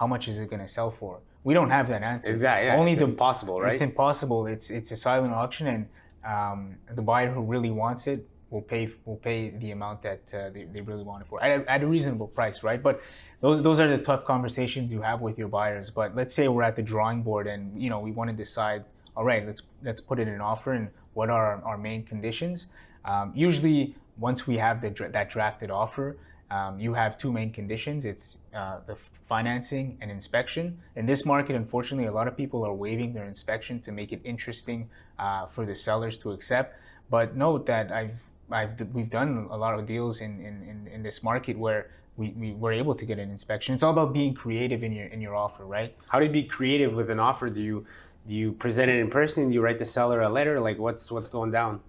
how 0.00 0.06
much 0.06 0.26
is 0.26 0.38
it 0.38 0.48
going 0.50 0.62
to 0.62 0.68
sell 0.68 0.90
for? 0.90 1.20
We 1.44 1.52
don't 1.54 1.70
have 1.70 1.88
that 1.88 2.02
answer. 2.02 2.30
Exactly. 2.30 2.68
Yeah, 2.68 2.76
Only 2.76 2.92
it's 2.92 3.00
the 3.00 3.04
impossible, 3.04 3.60
right? 3.60 3.72
It's 3.72 3.82
impossible. 3.82 4.46
It's 4.46 4.70
it's 4.70 4.90
a 4.90 4.96
silent 4.96 5.34
auction, 5.34 5.66
and 5.66 5.88
um, 6.24 6.76
the 6.92 7.02
buyer 7.02 7.30
who 7.30 7.42
really 7.42 7.70
wants 7.70 8.06
it 8.06 8.26
will 8.50 8.62
pay 8.62 8.88
will 9.04 9.16
pay 9.16 9.50
the 9.50 9.70
amount 9.72 10.02
that 10.02 10.22
uh, 10.32 10.48
they, 10.50 10.64
they 10.64 10.80
really 10.80 11.02
want 11.02 11.22
it 11.22 11.28
for 11.28 11.42
at 11.42 11.60
a, 11.60 11.70
at 11.70 11.82
a 11.82 11.86
reasonable 11.86 12.28
price, 12.28 12.62
right? 12.62 12.82
But 12.82 13.02
those 13.42 13.62
those 13.62 13.78
are 13.78 13.88
the 13.94 14.02
tough 14.02 14.24
conversations 14.24 14.90
you 14.90 15.02
have 15.02 15.20
with 15.20 15.38
your 15.38 15.48
buyers. 15.48 15.90
But 15.90 16.16
let's 16.16 16.34
say 16.34 16.48
we're 16.48 16.62
at 16.62 16.76
the 16.76 16.82
drawing 16.82 17.22
board, 17.22 17.46
and 17.46 17.80
you 17.80 17.90
know 17.90 18.00
we 18.00 18.10
want 18.10 18.30
to 18.30 18.36
decide. 18.36 18.84
All 19.16 19.24
right, 19.24 19.46
let's 19.46 19.62
let's 19.82 20.00
put 20.00 20.18
in 20.18 20.28
an 20.28 20.40
offer, 20.40 20.72
and 20.72 20.88
what 21.12 21.30
are 21.30 21.46
our, 21.46 21.64
our 21.64 21.78
main 21.78 22.04
conditions? 22.04 22.66
Um, 23.04 23.32
usually, 23.34 23.94
once 24.18 24.46
we 24.46 24.56
have 24.56 24.80
the 24.80 24.90
that 25.12 25.28
drafted 25.30 25.70
offer, 25.70 26.16
um, 26.54 26.78
you 26.78 26.94
have 26.94 27.18
two 27.18 27.32
main 27.32 27.50
conditions. 27.52 28.04
It's 28.04 28.36
uh, 28.54 28.78
the 28.86 28.94
financing 29.28 29.98
and 30.00 30.08
inspection. 30.08 30.78
In 30.94 31.04
this 31.04 31.24
market, 31.24 31.56
unfortunately, 31.56 32.06
a 32.06 32.12
lot 32.12 32.28
of 32.28 32.36
people 32.36 32.64
are 32.64 32.72
waiving 32.72 33.12
their 33.12 33.24
inspection 33.24 33.80
to 33.80 33.90
make 33.90 34.12
it 34.12 34.20
interesting 34.22 34.88
uh, 35.18 35.46
for 35.46 35.66
the 35.66 35.74
sellers 35.74 36.16
to 36.18 36.30
accept. 36.30 36.78
But 37.10 37.36
note 37.36 37.66
that 37.66 37.90
I've, 37.90 38.20
I've 38.52 38.74
we've 38.92 39.10
done 39.10 39.48
a 39.50 39.56
lot 39.56 39.76
of 39.76 39.84
deals 39.84 40.20
in, 40.20 40.32
in, 40.40 40.88
in, 40.94 41.02
this 41.02 41.24
market 41.24 41.58
where 41.58 41.90
we, 42.16 42.28
we 42.30 42.52
were 42.52 42.72
able 42.72 42.94
to 42.94 43.04
get 43.04 43.18
an 43.18 43.30
inspection. 43.30 43.74
It's 43.74 43.82
all 43.82 43.92
about 43.92 44.12
being 44.12 44.32
creative 44.32 44.84
in 44.84 44.92
your 44.92 45.06
in 45.06 45.20
your 45.20 45.34
offer, 45.34 45.64
right? 45.64 45.96
How 46.06 46.20
do 46.20 46.26
you 46.26 46.30
be 46.30 46.44
creative 46.44 46.92
with 46.94 47.10
an 47.10 47.18
offer? 47.18 47.50
Do 47.50 47.60
you 47.60 47.84
do 48.28 48.34
you 48.34 48.52
present 48.52 48.90
it 48.90 49.00
in 49.00 49.10
person? 49.10 49.48
Do 49.48 49.54
you 49.54 49.60
write 49.60 49.80
the 49.80 49.84
seller 49.84 50.22
a 50.22 50.28
letter? 50.28 50.60
Like 50.60 50.78
what's 50.78 51.10
what's 51.10 51.28
going 51.28 51.50
down? 51.50 51.80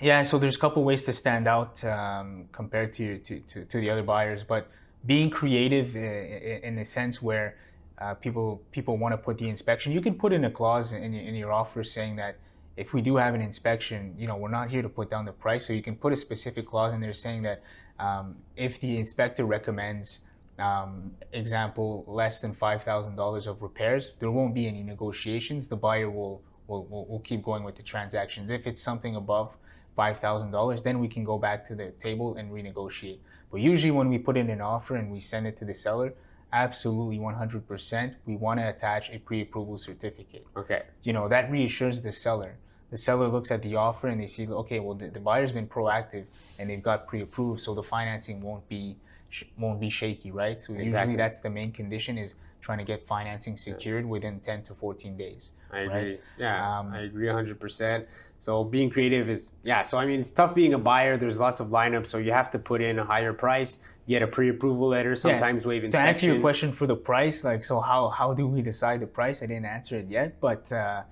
Yeah, 0.00 0.22
so 0.22 0.38
there's 0.38 0.56
a 0.56 0.58
couple 0.58 0.84
ways 0.84 1.04
to 1.04 1.12
stand 1.12 1.48
out 1.48 1.82
um, 1.84 2.48
compared 2.52 2.92
to, 2.94 3.18
to, 3.20 3.40
to 3.40 3.64
to 3.64 3.80
the 3.80 3.88
other 3.88 4.02
buyers, 4.02 4.44
but 4.44 4.68
being 5.06 5.30
creative 5.30 5.96
in 5.96 6.76
the 6.76 6.84
sense 6.84 7.22
where 7.22 7.56
uh, 7.98 8.12
people 8.14 8.60
people 8.72 8.98
want 8.98 9.12
to 9.14 9.16
put 9.16 9.38
the 9.38 9.48
inspection, 9.48 9.92
you 9.92 10.02
can 10.02 10.14
put 10.14 10.34
in 10.34 10.44
a 10.44 10.50
clause 10.50 10.92
in 10.92 11.14
your, 11.14 11.24
in 11.24 11.34
your 11.34 11.52
offer 11.52 11.82
saying 11.82 12.16
that 12.16 12.36
if 12.76 12.92
we 12.92 13.00
do 13.00 13.16
have 13.16 13.34
an 13.34 13.40
inspection, 13.40 14.14
you 14.18 14.26
know, 14.26 14.36
we're 14.36 14.50
not 14.50 14.68
here 14.68 14.82
to 14.82 14.88
put 14.88 15.08
down 15.10 15.24
the 15.24 15.32
price. 15.32 15.66
So 15.66 15.72
you 15.72 15.82
can 15.82 15.96
put 15.96 16.12
a 16.12 16.16
specific 16.16 16.66
clause 16.66 16.92
in 16.92 17.00
there 17.00 17.14
saying 17.14 17.42
that 17.44 17.62
um, 17.98 18.36
if 18.54 18.78
the 18.78 18.98
inspector 18.98 19.46
recommends, 19.46 20.20
um, 20.58 21.12
example, 21.32 22.04
less 22.06 22.40
than 22.40 22.52
five 22.52 22.82
thousand 22.82 23.16
dollars 23.16 23.46
of 23.46 23.62
repairs, 23.62 24.12
there 24.18 24.30
won't 24.30 24.52
be 24.52 24.66
any 24.66 24.82
negotiations. 24.82 25.68
The 25.68 25.76
buyer 25.76 26.10
will, 26.10 26.42
will 26.66 26.84
will 27.08 27.22
keep 27.24 27.42
going 27.42 27.64
with 27.64 27.76
the 27.76 27.82
transactions. 27.82 28.50
If 28.50 28.66
it's 28.66 28.82
something 28.82 29.16
above 29.16 29.56
five 29.96 30.20
thousand 30.20 30.50
dollars, 30.52 30.82
then 30.82 31.00
we 31.00 31.08
can 31.08 31.24
go 31.24 31.38
back 31.38 31.66
to 31.68 31.74
the 31.74 31.90
table 31.92 32.36
and 32.36 32.52
renegotiate. 32.52 33.18
But 33.50 33.60
usually, 33.60 33.90
when 33.90 34.08
we 34.08 34.18
put 34.18 34.36
in 34.36 34.50
an 34.50 34.60
offer 34.60 34.96
and 34.96 35.10
we 35.10 35.20
send 35.20 35.46
it 35.46 35.56
to 35.58 35.64
the 35.64 35.74
seller, 35.74 36.14
absolutely 36.52 37.18
one 37.18 37.34
hundred 37.34 37.66
percent, 37.66 38.14
we 38.26 38.36
want 38.36 38.60
to 38.60 38.68
attach 38.68 39.10
a 39.10 39.18
pre-approval 39.18 39.78
certificate 39.78 40.46
Okay. 40.56 40.82
you 41.02 41.12
know 41.12 41.28
that 41.28 41.50
reassures 41.50 42.02
the 42.02 42.12
seller 42.12 42.56
the 42.90 42.96
seller 42.96 43.26
looks 43.28 43.50
at 43.50 43.62
the 43.62 43.74
offer 43.74 44.06
and 44.08 44.20
they 44.20 44.28
see 44.28 44.46
okay 44.48 44.78
well 44.78 44.94
the, 44.94 45.08
the 45.08 45.18
buyer's 45.20 45.50
been 45.52 45.66
proactive 45.66 46.24
and 46.58 46.70
they've 46.70 46.82
got 46.82 47.06
pre-approved 47.08 47.60
so 47.60 47.74
the 47.74 47.82
financing 47.82 48.40
won't 48.40 48.68
be 48.68 48.96
sh- 49.30 49.44
won't 49.58 49.80
be 49.80 49.90
shaky 49.90 50.30
right 50.30 50.62
so 50.62 50.72
Exactly. 50.72 50.84
usually 50.84 51.16
that's 51.16 51.40
the 51.40 51.50
main 51.50 51.72
condition 51.72 52.18
is 52.18 52.34
trying 52.60 52.78
to 52.78 52.84
get 52.84 53.06
financing 53.06 53.56
secured 53.56 54.04
within 54.06 54.40
10 54.40 54.62
to 54.64 54.74
14 54.74 55.16
days 55.16 55.52
I 55.70 55.84
right? 55.84 55.86
agree. 55.86 56.18
Yeah, 56.38 56.78
Um, 56.78 56.92
I 56.92 57.00
agree 57.00 57.26
100%. 57.26 58.06
So 58.38 58.64
being 58.64 58.90
creative 58.90 59.28
is, 59.28 59.50
yeah, 59.64 59.82
so 59.82 59.98
I 59.98 60.06
mean, 60.06 60.20
it's 60.20 60.30
tough 60.30 60.54
being 60.54 60.74
a 60.74 60.78
buyer. 60.78 61.16
There's 61.16 61.40
lots 61.40 61.58
of 61.60 61.70
lineups, 61.70 62.06
so 62.06 62.18
you 62.18 62.32
have 62.32 62.50
to 62.52 62.58
put 62.58 62.80
in 62.82 62.98
a 62.98 63.04
higher 63.04 63.32
price, 63.32 63.78
get 64.08 64.22
a 64.22 64.26
pre 64.26 64.48
approval 64.50 64.88
letter, 64.88 65.10
Yeah, 65.10 65.14
sometimes 65.14 65.66
waive 65.66 65.88
to 65.90 66.00
answer 66.00 66.26
your 66.26 66.40
question 66.40 66.72
for 66.72 66.86
the 66.86 66.96
price 66.96 67.44
like 67.44 67.64
so 67.64 67.80
how 67.80 68.08
how 68.10 68.32
do 68.34 68.46
we 68.46 68.62
decide 68.62 69.00
the 69.00 69.06
price 69.06 69.42
i 69.42 69.46
didn't 69.46 69.64
answer 69.66 69.96
it 69.96 70.06
yet 70.08 70.38
but 70.40 70.70
uh, 70.72 71.02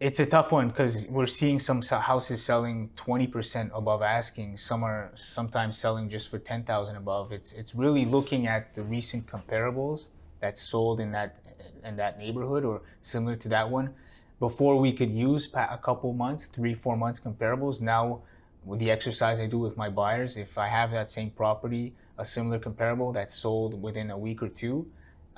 it's 0.00 0.20
a 0.20 0.26
tough 0.26 0.52
one 0.52 0.68
because 0.68 1.08
we're 1.08 1.26
seeing 1.26 1.58
some 1.58 1.82
houses 1.82 2.42
selling 2.42 2.90
20% 2.96 3.70
above 3.74 4.00
asking. 4.02 4.56
Some 4.56 4.84
are 4.84 5.10
sometimes 5.16 5.76
selling 5.76 6.08
just 6.08 6.30
for 6.30 6.38
10000 6.38 6.96
above. 6.96 7.32
It's 7.32 7.52
it's 7.52 7.74
really 7.74 8.04
looking 8.04 8.46
at 8.46 8.74
the 8.74 8.82
recent 8.82 9.26
comparables 9.26 10.06
that 10.40 10.56
sold 10.56 11.00
in 11.00 11.10
that 11.12 11.40
in 11.84 11.96
that 11.96 12.18
neighborhood 12.18 12.64
or 12.64 12.82
similar 13.00 13.34
to 13.36 13.48
that 13.48 13.70
one. 13.70 13.94
Before 14.38 14.78
we 14.78 14.92
could 14.92 15.10
use 15.10 15.48
a 15.52 15.78
couple 15.82 16.12
months 16.12 16.46
three 16.46 16.74
four 16.74 16.96
months 16.96 17.18
comparables. 17.18 17.80
Now 17.80 18.22
with 18.64 18.80
the 18.80 18.90
exercise 18.90 19.40
i 19.40 19.46
do 19.46 19.58
with 19.58 19.76
my 19.76 19.88
buyers 19.88 20.36
if 20.36 20.58
i 20.58 20.66
have 20.66 20.90
that 20.90 21.10
same 21.10 21.30
property 21.30 21.94
a 22.18 22.24
similar 22.24 22.58
comparable 22.58 23.12
that's 23.12 23.34
sold 23.34 23.80
within 23.80 24.10
a 24.10 24.18
week 24.18 24.42
or 24.42 24.48
two 24.48 24.86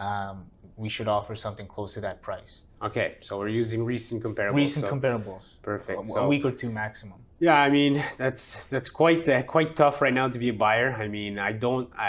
um, 0.07 0.37
we 0.77 0.89
should 0.89 1.09
offer 1.09 1.35
something 1.37 1.67
close 1.75 1.95
to 1.95 2.01
that 2.01 2.19
price 2.29 2.53
Okay, 2.89 3.09
so 3.21 3.31
we're 3.39 3.49
using 3.63 3.81
recent 3.85 4.19
comparables. 4.27 4.55
recent 4.65 4.85
so- 4.87 4.93
comparables 4.95 5.43
Perfect. 5.63 6.03
a, 6.03 6.07
So- 6.07 6.21
a 6.25 6.29
week 6.33 6.45
or 6.49 6.53
two 6.63 6.71
maximum 6.83 7.19
Yeah, 7.49 7.59
I 7.67 7.69
mean 7.79 7.95
that's 8.23 8.45
that's 8.73 8.91
quite 9.03 9.23
uh, 9.29 9.43
quite 9.55 9.71
tough 9.83 9.97
right 10.05 10.15
now 10.21 10.27
to 10.35 10.39
be 10.45 10.49
a 10.57 10.59
buyer. 10.67 10.89
I 11.05 11.07
mean, 11.17 11.33
I 11.51 11.53
don't. 11.65 11.87
I, 12.07 12.09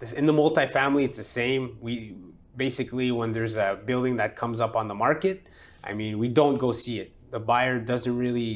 this, 0.00 0.12
in 0.20 0.24
the 0.30 0.36
multifamily, 0.42 1.02
it's 1.08 1.18
the 1.24 1.30
same. 1.40 1.62
We 1.86 1.94
basically 2.64 3.08
when 3.18 3.28
there's 3.36 3.56
a 3.56 3.68
building 3.90 4.14
that 4.22 4.30
comes 4.42 4.58
up 4.66 4.74
on 4.80 4.86
the 4.92 4.98
market, 5.06 5.36
I 5.88 5.92
mean, 6.00 6.12
we 6.22 6.28
don't 6.40 6.58
go 6.66 6.70
see 6.72 6.96
it. 7.02 7.08
The 7.36 7.40
buyer 7.52 7.76
doesn't 7.92 8.16
really. 8.24 8.50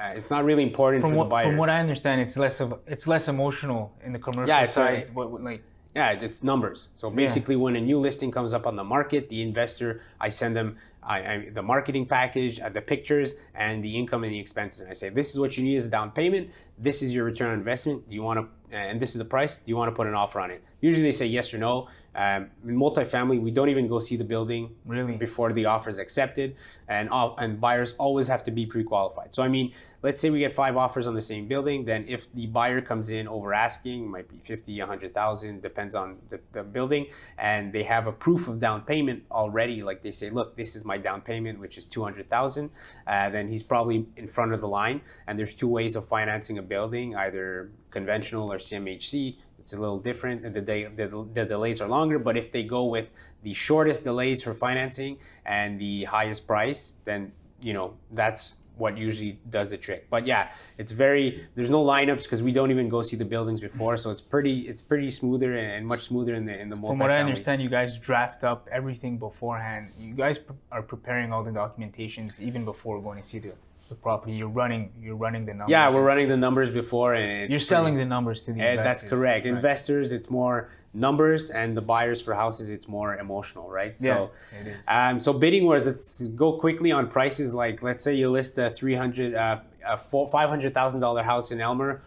Uh, 0.00 0.16
it's 0.18 0.30
not 0.34 0.42
really 0.48 0.64
important 0.70 1.00
from 1.02 1.10
for 1.12 1.18
what 1.18 1.24
the 1.28 1.34
buyer. 1.36 1.44
from 1.48 1.56
what 1.62 1.70
I 1.76 1.78
understand, 1.86 2.16
it's 2.24 2.36
less 2.44 2.56
of 2.64 2.68
it's 2.94 3.06
less 3.14 3.24
emotional 3.28 3.82
in 4.06 4.10
the 4.16 4.18
commercial 4.26 4.48
Yeah, 4.48 4.64
side. 4.78 4.98
a- 5.08 5.12
what, 5.16 5.26
what, 5.32 5.42
like 5.50 5.62
Yeah, 5.94 6.10
it's 6.10 6.42
numbers. 6.42 6.88
So 6.96 7.08
basically, 7.08 7.54
when 7.56 7.76
a 7.76 7.80
new 7.80 8.00
listing 8.00 8.32
comes 8.32 8.52
up 8.52 8.66
on 8.66 8.74
the 8.74 8.82
market, 8.82 9.28
the 9.28 9.42
investor, 9.42 10.00
I 10.20 10.28
send 10.28 10.56
them 10.56 10.76
I, 11.06 11.18
I, 11.18 11.48
the 11.52 11.62
marketing 11.62 12.06
package, 12.06 12.60
uh, 12.60 12.68
the 12.68 12.80
pictures, 12.80 13.34
and 13.54 13.84
the 13.84 13.96
income 13.96 14.24
and 14.24 14.32
the 14.32 14.38
expenses. 14.38 14.80
And 14.80 14.90
I 14.90 14.94
say, 14.94 15.10
this 15.10 15.30
is 15.30 15.38
what 15.38 15.56
you 15.56 15.64
need 15.64 15.76
as 15.76 15.86
a 15.86 15.90
down 15.90 16.10
payment. 16.10 16.50
This 16.78 17.02
is 17.02 17.14
your 17.14 17.24
return 17.24 17.50
on 17.50 17.58
investment. 17.58 18.08
Do 18.08 18.14
you 18.14 18.22
want 18.22 18.40
to, 18.40 18.76
and 18.76 18.98
this 18.98 19.10
is 19.10 19.18
the 19.18 19.24
price. 19.24 19.58
Do 19.58 19.64
you 19.66 19.76
want 19.76 19.90
to 19.90 19.94
put 19.94 20.06
an 20.06 20.14
offer 20.14 20.40
on 20.40 20.50
it? 20.50 20.62
Usually 20.80 21.02
they 21.02 21.12
say 21.12 21.26
yes 21.26 21.52
or 21.52 21.58
no. 21.58 21.88
Um, 22.14 22.50
in 22.66 22.76
multifamily, 22.76 23.40
we 23.40 23.50
don't 23.50 23.68
even 23.68 23.88
go 23.88 23.98
see 23.98 24.16
the 24.16 24.24
building 24.24 24.74
really 24.84 25.16
before 25.16 25.52
the 25.52 25.66
offer 25.66 25.90
is 25.90 25.98
accepted, 25.98 26.56
and 26.88 27.08
all, 27.08 27.34
and 27.38 27.60
buyers 27.60 27.94
always 27.98 28.28
have 28.28 28.42
to 28.44 28.50
be 28.50 28.66
pre-qualified. 28.66 29.34
So 29.34 29.42
I 29.42 29.48
mean, 29.48 29.72
let's 30.02 30.20
say 30.20 30.30
we 30.30 30.38
get 30.38 30.52
five 30.52 30.76
offers 30.76 31.06
on 31.06 31.14
the 31.14 31.20
same 31.20 31.48
building, 31.48 31.84
then 31.84 32.04
if 32.06 32.32
the 32.34 32.46
buyer 32.46 32.80
comes 32.80 33.10
in 33.10 33.26
over 33.26 33.54
asking, 33.54 34.08
might 34.08 34.28
be 34.28 34.38
50, 34.38 34.78
100,000, 34.78 35.62
depends 35.62 35.94
on 35.94 36.18
the, 36.28 36.38
the 36.52 36.62
building, 36.62 37.06
and 37.38 37.72
they 37.72 37.82
have 37.82 38.06
a 38.06 38.12
proof 38.12 38.46
of 38.46 38.58
down 38.58 38.82
payment 38.82 39.22
already, 39.32 39.82
like 39.82 40.02
they 40.02 40.10
say, 40.10 40.30
look, 40.30 40.56
this 40.56 40.76
is 40.76 40.84
my 40.84 40.98
down 40.98 41.20
payment, 41.20 41.58
which 41.58 41.78
is 41.78 41.86
200,000, 41.86 42.70
uh, 43.06 43.30
then 43.30 43.48
he's 43.48 43.62
probably 43.62 44.06
in 44.16 44.28
front 44.28 44.52
of 44.52 44.60
the 44.60 44.68
line. 44.68 45.00
And 45.26 45.38
there's 45.38 45.54
two 45.54 45.68
ways 45.68 45.96
of 45.96 46.06
financing 46.06 46.58
a 46.58 46.62
building, 46.62 47.16
either 47.16 47.70
conventional 47.90 48.52
or 48.52 48.58
CMHC 48.58 49.36
it's 49.64 49.72
a 49.72 49.80
little 49.80 49.98
different 49.98 50.44
and 50.44 50.54
the, 50.54 50.60
day, 50.60 50.84
the, 50.84 51.26
the 51.32 51.44
delays 51.46 51.80
are 51.80 51.88
longer 51.88 52.18
but 52.18 52.36
if 52.36 52.52
they 52.52 52.62
go 52.62 52.84
with 52.84 53.10
the 53.42 53.52
shortest 53.54 54.04
delays 54.04 54.42
for 54.42 54.52
financing 54.52 55.16
and 55.46 55.80
the 55.80 56.04
highest 56.04 56.46
price 56.46 56.92
then 57.04 57.32
you 57.62 57.72
know 57.72 57.94
that's 58.12 58.52
what 58.76 58.98
usually 58.98 59.38
does 59.48 59.70
the 59.70 59.78
trick 59.78 60.06
but 60.10 60.26
yeah 60.26 60.52
it's 60.76 60.90
very 60.90 61.46
there's 61.54 61.70
no 61.70 61.82
lineups 61.82 62.24
because 62.24 62.42
we 62.42 62.52
don't 62.52 62.70
even 62.70 62.88
go 62.90 63.00
see 63.00 63.16
the 63.16 63.24
buildings 63.24 63.60
before 63.60 63.96
so 63.96 64.10
it's 64.10 64.20
pretty 64.20 64.60
it's 64.62 64.82
pretty 64.82 65.08
smoother 65.08 65.56
and, 65.56 65.70
and 65.72 65.86
much 65.86 66.02
smoother 66.02 66.34
in 66.34 66.44
the 66.44 66.60
in 66.60 66.68
the 66.68 66.76
from 66.76 66.98
what 66.98 67.10
I 67.10 67.18
understand, 67.18 67.62
you 67.62 67.68
guys 67.68 67.96
draft 67.98 68.44
up 68.44 68.68
everything 68.70 69.16
beforehand. 69.16 69.90
You 69.98 70.12
guys 70.14 70.40
are 70.72 70.82
preparing 70.82 71.32
all 71.32 71.44
the 71.44 71.52
documentations 71.52 72.40
even 72.40 72.64
before 72.64 73.00
going 73.00 73.20
to 73.22 73.26
see 73.26 73.38
the 73.38 73.52
the 73.88 73.94
property. 73.94 74.32
You're 74.32 74.48
running 74.48 74.90
you're 75.00 75.16
running 75.16 75.44
the 75.46 75.52
numbers. 75.54 75.70
Yeah, 75.70 75.90
we're 75.92 76.02
running 76.04 76.28
the 76.28 76.36
numbers 76.36 76.70
before, 76.70 77.14
and 77.14 77.24
it's 77.24 77.50
You're 77.50 77.58
pretty- 77.58 77.64
selling 77.64 77.96
the 77.96 78.04
numbers 78.04 78.42
to 78.44 78.52
the 78.52 78.60
Eh, 78.60 78.70
investors. 78.72 78.84
that's 78.84 79.02
correct. 79.10 79.44
Right. 79.44 79.54
Investors, 79.54 80.12
it's 80.12 80.30
more 80.30 80.70
numbers, 80.94 81.50
and 81.50 81.76
the 81.76 81.80
buyers 81.82 82.22
for 82.22 82.34
houses, 82.34 82.70
it's 82.70 82.88
more 82.88 83.16
emotional, 83.16 83.68
right? 83.68 83.94
Yeah, 83.98 84.14
So, 84.14 84.30
it 84.60 84.66
is. 84.68 84.76
um, 84.88 85.18
so 85.20 85.32
bidding 85.32 85.64
wars. 85.64 85.86
Let's 85.86 86.22
go 86.22 86.52
quickly 86.52 86.92
on 86.92 87.08
prices. 87.08 87.52
Like, 87.52 87.82
let's 87.82 88.02
say 88.02 88.14
you 88.14 88.30
list 88.30 88.58
a 88.58 88.70
three 88.70 88.94
hundred, 88.94 89.34
uh, 89.34 89.58
a 89.86 89.96
five 89.98 90.48
hundred 90.48 90.72
thousand 90.74 91.00
dollar 91.00 91.22
house 91.22 91.50
in 91.50 91.60
Aylmer. 91.60 92.02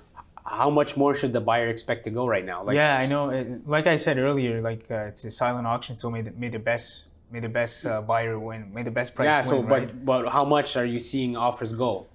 How 0.46 0.70
much 0.70 0.96
more 0.96 1.14
should 1.14 1.34
the 1.34 1.42
buyer 1.42 1.68
expect 1.68 2.06
to 2.06 2.10
go 2.10 2.26
right 2.26 2.46
now? 2.46 2.64
Like, 2.64 2.76
yeah, 2.76 2.98
I 2.98 3.06
know. 3.06 3.24
Like 3.66 3.86
I 3.86 3.98
said 3.98 4.18
earlier, 4.18 4.62
like 4.62 4.86
uh, 4.90 5.10
it's 5.12 5.26
a 5.26 5.32
silent 5.32 5.68
auction, 5.68 5.98
so 5.98 6.10
may 6.10 6.22
the, 6.22 6.32
may 6.32 6.48
the 6.48 6.58
best 6.60 7.04
may 7.32 7.40
the 7.40 7.50
best 7.50 7.86
uh, 7.86 8.02
buyer 8.02 8.40
win. 8.40 8.74
May 8.74 8.84
the 8.84 8.92
best 8.92 9.16
price 9.16 9.26
Yeah. 9.28 9.38
win. 9.38 9.46
So, 9.46 9.62
right? 9.62 9.88
but 10.06 10.06
but 10.06 10.30
how 10.30 10.46
much 10.46 10.78
are 10.78 10.86
you 10.86 11.00
seeing 11.00 11.36
offers 11.36 11.74
go? 11.74 12.06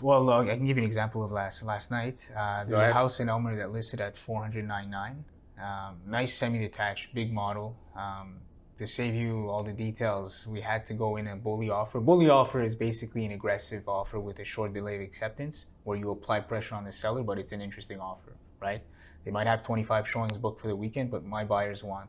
Well, 0.00 0.30
uh, 0.30 0.42
I 0.42 0.54
can 0.56 0.66
give 0.66 0.76
you 0.76 0.84
an 0.84 0.86
example 0.86 1.24
of 1.24 1.32
last 1.32 1.62
last 1.64 1.90
night. 1.90 2.28
Uh, 2.36 2.64
there's 2.64 2.82
a 2.82 2.92
house 2.92 3.18
in 3.20 3.28
Aylmer 3.28 3.56
that 3.56 3.72
listed 3.72 4.00
at 4.00 4.16
499. 4.16 5.24
Um, 5.60 5.96
nice 6.06 6.32
semi-detached, 6.34 7.14
big 7.14 7.32
model. 7.32 7.76
Um, 7.96 8.38
to 8.78 8.86
save 8.86 9.14
you 9.14 9.50
all 9.50 9.62
the 9.62 9.72
details, 9.74 10.46
we 10.46 10.60
had 10.62 10.86
to 10.86 10.94
go 10.94 11.16
in 11.16 11.26
a 11.26 11.36
bully 11.36 11.68
offer. 11.68 12.00
Bully 12.00 12.30
offer 12.30 12.62
is 12.62 12.74
basically 12.74 13.26
an 13.26 13.32
aggressive 13.32 13.86
offer 13.86 14.18
with 14.18 14.38
a 14.38 14.44
short 14.44 14.72
delay 14.72 14.94
of 14.96 15.02
acceptance, 15.02 15.66
where 15.84 15.98
you 15.98 16.10
apply 16.10 16.40
pressure 16.40 16.76
on 16.76 16.84
the 16.84 16.92
seller, 16.92 17.22
but 17.22 17.38
it's 17.38 17.52
an 17.52 17.60
interesting 17.60 18.00
offer, 18.00 18.32
right? 18.58 18.82
They 19.24 19.30
might 19.30 19.46
have 19.46 19.62
25 19.62 20.08
showings 20.08 20.38
booked 20.38 20.62
for 20.62 20.68
the 20.68 20.76
weekend, 20.76 21.10
but 21.10 21.24
my 21.26 21.44
buyers 21.44 21.84
want 21.84 22.08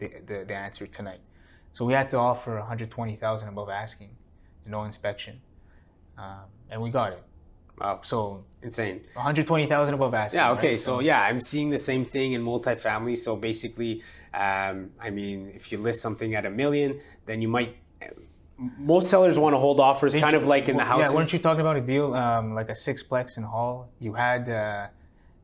the, 0.00 0.10
the, 0.26 0.44
the 0.48 0.54
answer 0.54 0.86
tonight. 0.86 1.20
So 1.72 1.84
we 1.84 1.92
had 1.92 2.08
to 2.10 2.16
offer 2.18 2.56
120,000 2.56 3.48
above 3.48 3.68
asking, 3.68 4.10
no 4.66 4.82
inspection, 4.84 5.40
um, 6.18 6.46
and 6.68 6.82
we 6.82 6.90
got 6.90 7.12
it. 7.12 7.22
Wow, 7.78 8.00
So 8.02 8.44
insane. 8.62 9.00
120,000 9.14 9.94
above 9.94 10.12
asking. 10.12 10.38
Yeah. 10.38 10.50
Okay. 10.52 10.70
right? 10.70 10.80
So 10.80 11.00
yeah, 11.00 11.22
I'm 11.22 11.40
seeing 11.40 11.70
the 11.70 11.78
same 11.78 12.04
thing 12.04 12.32
in 12.32 12.42
multifamily. 12.42 13.16
So 13.16 13.36
basically, 13.36 14.02
um, 14.34 14.90
I 15.00 15.08
mean, 15.10 15.52
if 15.54 15.72
you 15.72 15.78
list 15.78 16.02
something 16.02 16.34
at 16.34 16.44
a 16.44 16.50
million, 16.50 17.00
then 17.26 17.40
you 17.40 17.48
might. 17.48 17.76
Most 18.76 19.08
sellers 19.08 19.38
want 19.38 19.54
to 19.54 19.58
hold 19.58 19.80
offers, 19.80 20.14
kind 20.14 20.34
of 20.34 20.44
like 20.44 20.68
in 20.68 20.74
the 20.76 20.78
Well, 20.78 20.86
houses. 20.86 21.10
Yeah, 21.10 21.16
weren't 21.16 21.32
you 21.32 21.38
talking 21.38 21.62
about 21.62 21.76
a 21.76 21.80
deal 21.80 22.12
um, 22.12 22.54
like 22.54 22.68
a 22.68 22.72
sixplex 22.72 23.38
in 23.38 23.44
Hull? 23.44 23.88
You 23.98 24.12
had 24.12 24.50
uh, 24.50 24.88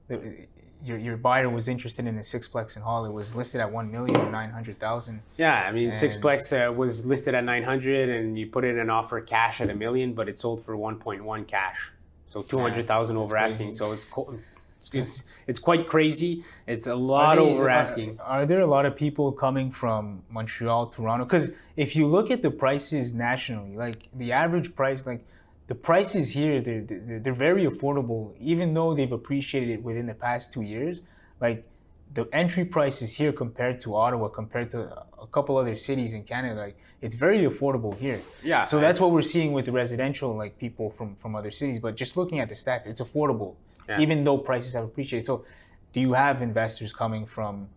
the, 0.08 0.46
your 0.86 0.98
your 0.98 1.16
buyer 1.16 1.50
was 1.50 1.66
interested 1.68 2.06
in 2.06 2.16
a 2.16 2.20
sixplex 2.20 2.76
in 2.76 2.82
Hull. 2.82 3.04
It 3.04 3.12
was 3.12 3.34
listed 3.34 3.60
at 3.60 3.70
one 3.72 3.90
million 3.90 4.16
or 4.16 4.30
nine 4.30 4.50
hundred 4.50 4.78
thousand. 4.78 5.20
Yeah, 5.36 5.54
I 5.68 5.72
mean, 5.72 5.88
And- 5.90 5.98
Sixplex 5.98 6.40
uh, 6.68 6.72
was 6.72 7.04
listed 7.04 7.34
at 7.34 7.44
900, 7.44 8.08
and 8.08 8.38
you 8.38 8.46
put 8.46 8.64
in 8.64 8.78
an 8.78 8.88
offer 8.90 9.20
cash 9.20 9.60
at 9.60 9.68
a 9.70 9.74
million, 9.74 10.14
but 10.14 10.28
it 10.28 10.38
sold 10.38 10.64
for 10.64 10.76
1.1 10.76 11.46
cash, 11.46 11.92
so 12.26 12.42
200,000 12.42 13.16
over 13.16 13.34
that's 13.34 13.54
asking. 13.54 13.66
crazy. 13.68 13.78
So 13.78 13.92
it's 13.92 14.04
co- 14.04 14.38
it's, 14.78 14.90
it's 14.94 15.22
it's 15.48 15.58
quite 15.58 15.86
crazy. 15.88 16.44
It's 16.66 16.86
a 16.86 16.94
lot 16.94 17.38
over 17.38 17.68
asking. 17.68 18.18
Are, 18.20 18.42
are 18.42 18.46
there 18.46 18.60
a 18.60 18.66
lot 18.76 18.84
of 18.86 18.94
people 18.94 19.32
coming 19.32 19.70
from 19.70 20.22
Montreal, 20.30 20.86
Toronto? 20.88 21.24
Because 21.24 21.50
if 21.76 21.96
you 21.96 22.06
look 22.06 22.30
at 22.30 22.42
the 22.42 22.50
prices 22.50 23.12
nationally, 23.12 23.76
like 23.76 24.08
the 24.14 24.30
average 24.32 24.74
price, 24.76 25.04
like 25.06 25.26
the 25.68 25.74
prices 25.74 26.30
here, 26.30 26.60
they're, 26.60 26.82
they're, 26.82 27.20
they're 27.20 27.34
very 27.34 27.66
affordable, 27.66 28.34
even 28.38 28.72
though 28.74 28.94
they've 28.94 29.10
appreciated 29.12 29.82
within 29.82 30.06
the 30.06 30.14
past 30.14 30.52
two 30.52 30.62
years. 30.62 31.02
Like 31.40 31.66
the 32.14 32.28
entry 32.32 32.64
prices 32.64 33.14
here 33.16 33.32
compared 33.32 33.80
to 33.80 33.94
Ottawa, 33.96 34.28
compared 34.28 34.70
to 34.70 34.80
a 35.20 35.26
couple 35.26 35.56
other 35.56 35.76
cities 35.76 36.12
in 36.12 36.22
Canada, 36.22 36.60
like 36.60 36.76
it's 37.02 37.16
very 37.16 37.40
affordable 37.40 37.96
here. 37.98 38.20
Yeah. 38.42 38.64
So 38.66 38.80
that's 38.80 39.00
what 39.00 39.10
we're 39.10 39.22
seeing 39.22 39.52
with 39.52 39.64
the 39.66 39.72
residential, 39.72 40.34
like 40.36 40.56
people 40.58 40.88
from 40.90 41.16
from 41.16 41.34
other 41.34 41.50
cities. 41.50 41.80
But 41.80 41.96
just 41.96 42.16
looking 42.16 42.38
at 42.40 42.48
the 42.48 42.54
stats, 42.54 42.86
it's 42.86 43.00
affordable, 43.00 43.56
Yeah. 43.88 44.00
even 44.00 44.24
though 44.24 44.38
prices 44.38 44.74
have 44.74 44.84
appreciated. 44.84 45.26
So, 45.26 45.44
do 45.92 46.00
you 46.00 46.12
have 46.12 46.42
investors 46.42 46.92
coming 46.92 47.26
from 47.26 47.68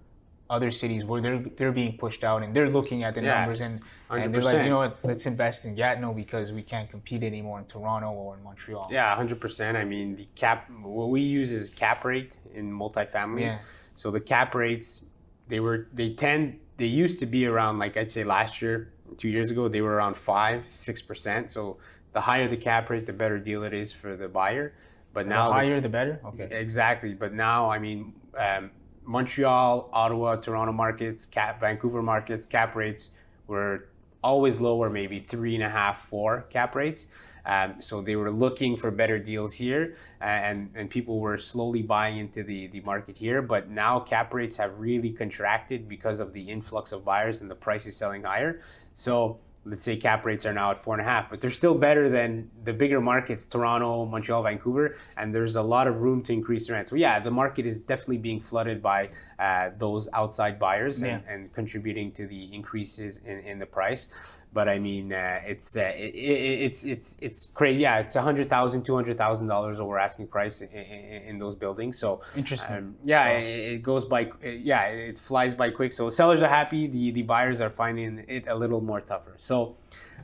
other 0.49 0.71
cities 0.71 1.05
where 1.05 1.21
they're 1.21 1.39
they're 1.57 1.71
being 1.71 1.95
pushed 1.97 2.23
out 2.23 2.41
and 2.41 2.55
they're 2.55 2.69
looking 2.69 3.03
at 3.03 3.13
the 3.13 3.21
Yeah, 3.21 3.39
numbers 3.41 3.61
and, 3.61 3.81
and 4.09 4.33
they're 4.33 4.41
like, 4.41 4.63
you 4.63 4.69
know 4.69 4.79
what, 4.79 4.97
let's 5.03 5.25
invest 5.27 5.65
in 5.65 5.75
Gatineau 5.75 6.13
because 6.13 6.51
we 6.51 6.63
can't 6.63 6.89
compete 6.89 7.21
anymore 7.23 7.59
in 7.59 7.65
Toronto 7.65 8.09
or 8.11 8.35
in 8.35 8.43
Montreal. 8.43 8.87
Yeah, 8.91 9.15
100%. 9.15 9.75
I 9.75 9.83
mean, 9.83 10.15
the 10.15 10.27
cap, 10.35 10.69
what 10.81 11.09
we 11.09 11.21
use 11.21 11.51
is 11.51 11.69
cap 11.69 12.03
rate 12.03 12.37
in 12.55 12.71
multifamily. 12.71 13.41
Yeah. 13.41 13.59
So 13.95 14.09
the 14.09 14.19
cap 14.19 14.55
rates, 14.55 15.05
they 15.47 15.59
were, 15.59 15.87
they 15.93 16.13
tend, 16.13 16.59
they 16.77 16.87
used 16.87 17.19
to 17.19 17.27
be 17.27 17.45
around, 17.45 17.77
like 17.77 17.95
I'd 17.97 18.11
say 18.11 18.23
last 18.23 18.61
year, 18.61 18.91
two 19.17 19.29
years 19.29 19.51
ago, 19.51 19.67
they 19.67 19.81
were 19.81 19.93
around 19.93 20.17
five, 20.17 20.63
6%. 20.71 21.51
So 21.51 21.77
the 22.13 22.21
higher 22.21 22.47
the 22.47 22.57
cap 22.57 22.89
rate, 22.89 23.05
the 23.05 23.13
better 23.13 23.37
deal 23.37 23.63
it 23.63 23.73
is 23.73 23.91
for 23.91 24.15
the 24.15 24.27
buyer. 24.27 24.73
But 25.13 25.27
now, 25.27 25.49
the- 25.49 25.53
higher 25.53 25.79
the 25.81 25.89
better. 25.89 26.19
Okay. 26.25 26.47
Exactly. 26.51 27.13
But 27.13 27.33
now, 27.33 27.69
I 27.69 27.77
mean, 27.77 28.13
um, 28.35 28.71
Montreal, 29.09 29.89
Ottawa, 29.91 30.35
Toronto 30.35 30.71
markets, 30.71 31.25
cap, 31.25 31.59
Vancouver 31.59 32.03
markets, 32.03 32.45
cap 32.45 32.75
rates 32.75 33.09
were 33.47 33.89
always 34.23 34.61
lower, 34.61 34.87
maybe 34.87 35.19
three 35.19 35.55
and 35.55 35.63
a 35.63 35.69
half, 35.69 36.05
four 36.05 36.45
cap 36.51 36.75
rates. 36.75 37.07
Um, 37.43 37.81
so 37.81 38.03
they 38.03 38.15
were 38.15 38.29
looking 38.29 38.77
for 38.77 38.91
better 38.91 39.17
deals 39.17 39.51
here, 39.53 39.95
uh, 40.21 40.25
and 40.25 40.69
and 40.75 40.91
people 40.91 41.19
were 41.19 41.39
slowly 41.39 41.81
buying 41.81 42.19
into 42.19 42.43
the 42.43 42.67
the 42.67 42.81
market 42.81 43.17
here. 43.17 43.41
But 43.41 43.71
now 43.71 43.99
cap 43.99 44.31
rates 44.31 44.55
have 44.57 44.79
really 44.79 45.09
contracted 45.09 45.89
because 45.89 46.19
of 46.19 46.31
the 46.31 46.43
influx 46.43 46.91
of 46.91 47.03
buyers 47.03 47.41
and 47.41 47.49
the 47.49 47.55
price 47.55 47.87
is 47.87 47.97
selling 47.97 48.21
higher. 48.21 48.61
So 48.93 49.39
let's 49.65 49.83
say 49.83 49.95
cap 49.97 50.25
rates 50.25 50.45
are 50.45 50.53
now 50.53 50.71
at 50.71 50.77
four 50.77 50.93
and 50.93 51.01
a 51.01 51.03
half, 51.03 51.29
but 51.29 51.41
they're 51.41 51.51
still 51.51 51.75
better 51.75 52.09
than 52.09 52.49
the 52.63 52.73
bigger 52.73 53.01
markets, 53.01 53.45
Toronto, 53.45 54.05
Montreal, 54.05 54.43
Vancouver, 54.43 54.95
and 55.17 55.33
there's 55.33 55.55
a 55.57 55.61
lot 55.61 55.87
of 55.87 56.01
room 56.01 56.23
to 56.23 56.33
increase 56.33 56.69
rent. 56.69 56.87
So 56.87 56.95
yeah, 56.95 57.19
the 57.19 57.31
market 57.31 57.65
is 57.65 57.79
definitely 57.79 58.17
being 58.17 58.39
flooded 58.39 58.81
by 58.81 59.09
uh, 59.37 59.71
those 59.77 60.07
outside 60.13 60.57
buyers 60.59 61.01
and, 61.01 61.23
and 61.27 61.53
contributing 61.53 62.11
to 62.13 62.27
the 62.27 62.53
increases 62.53 63.17
in, 63.25 63.39
in 63.39 63.59
the 63.59 63.65
price. 63.65 64.07
But 64.51 64.67
I 64.67 64.79
mean, 64.79 65.13
uh, 65.13 65.41
it's 65.45 65.77
uh, 65.77 65.81
it, 65.95 66.15
it, 66.15 66.61
it's 66.65 66.83
it's 66.83 67.17
it's 67.21 67.45
crazy. 67.45 67.83
Yeah, 67.83 67.99
it's 67.99 68.15
a 68.15 68.21
hundred 68.21 68.49
thousand, 68.49 68.83
two 68.83 68.95
hundred 68.95 69.15
thousand 69.15 69.47
dollars 69.47 69.79
over 69.79 69.99
asking 69.99 70.27
price 70.27 70.61
in, 70.61 70.69
in, 70.69 71.21
in 71.29 71.39
those 71.39 71.55
buildings. 71.55 71.99
So 71.99 72.21
Interesting. 72.35 72.75
um, 72.75 72.95
yeah, 73.03 73.27
it, 73.29 73.73
it 73.73 73.83
goes 73.83 74.05
by. 74.05 74.31
Yeah, 74.43 74.85
it 74.85 75.19
flies 75.19 75.53
by 75.53 75.69
quick. 75.69 75.93
So 75.93 76.09
sellers 76.09 76.41
are 76.41 76.49
happy. 76.49 76.87
The 76.87 77.11
the 77.11 77.21
buyers 77.21 77.61
are 77.61 77.69
finding 77.69 78.25
it 78.27 78.47
a 78.47 78.55
little 78.55 78.81
more 78.81 79.01
tougher. 79.01 79.35
So, 79.37 79.75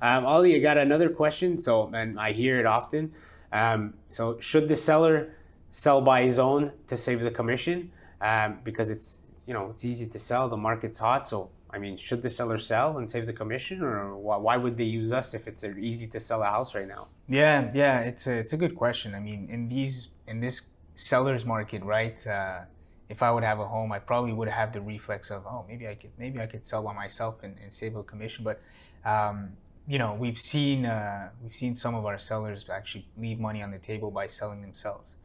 um, 0.02 0.26
Ali, 0.26 0.56
I 0.56 0.60
got 0.60 0.80
another 0.80 1.10
question. 1.10 1.60
So, 1.60 1.92
and 1.94 2.20
I 2.20 2.32
hear 2.32 2.60
it 2.60 2.66
often. 2.66 3.14
Um, 3.52 3.94
so, 4.10 4.40
should 4.40 4.68
the 4.68 4.76
seller 4.76 5.36
sell 5.70 6.02
by 6.02 6.24
his 6.24 6.40
own 6.40 6.72
to 6.88 6.98
save 6.98 7.22
the 7.22 7.32
commission? 7.32 7.92
Um, 8.22 8.58
because 8.64 8.90
it's 8.90 9.20
you 9.46 9.54
know 9.54 9.70
it's 9.70 9.86
easy 9.86 10.08
to 10.08 10.18
sell. 10.18 10.50
The 10.50 10.58
market's 10.58 10.98
hot. 10.98 11.28
So, 11.28 11.50
I 11.76 11.78
mean, 11.78 11.98
should 11.98 12.22
the 12.22 12.30
seller 12.30 12.58
sell 12.58 12.98
and 13.00 13.10
save 13.10 13.26
the 13.26 13.34
commission, 13.34 13.82
or 13.82 14.16
why, 14.16 14.56
would 14.56 14.78
they 14.78 14.86
use 14.86 15.12
us 15.12 15.34
if 15.34 15.46
it's 15.46 15.64
easy 15.64 16.08
to 16.08 16.20
sell 16.22 16.42
a 16.42 16.46
house 16.46 16.74
right 16.74 16.88
now? 16.88 17.08
Yeah, 17.28 17.70
yeah, 17.74 18.00
it's 18.00 18.28
a 18.28 18.34
it's 18.34 18.54
a 18.54 18.58
good 18.64 18.76
question. 18.76 19.14
I 19.14 19.20
mean, 19.20 19.50
in 19.56 19.68
these 19.68 19.96
in 20.26 20.40
this 20.40 20.62
seller's 20.96 21.44
market, 21.44 21.84
right? 21.84 22.18
Uh, 22.26 22.62
if 23.10 23.22
I 23.22 23.30
would 23.30 23.44
have 23.44 23.60
a 23.60 23.68
home, 23.68 23.92
I 23.92 24.00
probably 24.00 24.32
would 24.32 24.48
have 24.48 24.72
the 24.72 24.82
reflex 24.82 25.30
of, 25.30 25.46
oh, 25.46 25.66
maybe 25.68 25.86
I 25.88 25.96
could 25.96 26.12
maybe 26.18 26.40
I 26.40 26.48
could 26.48 26.66
sell 26.66 26.82
by 26.82 26.94
myself 26.94 27.36
and, 27.44 27.58
and 27.62 27.74
save 27.74 27.98
a 27.98 28.04
commission. 28.04 28.46
But 28.46 28.62
um, 29.04 29.38
you 29.86 30.00
know, 30.00 30.16
we've 30.18 30.40
seen 30.40 30.86
uh, 30.86 31.30
we've 31.44 31.56
seen 31.64 31.76
some 31.76 31.94
of 31.94 32.06
our 32.06 32.18
sellers 32.18 32.66
actually 32.70 33.06
leave 33.18 33.38
money 33.38 33.62
on 33.62 33.72
the 33.72 33.80
table 33.80 34.12
by 34.12 34.28
selling 34.28 34.62
themselves. 34.62 35.16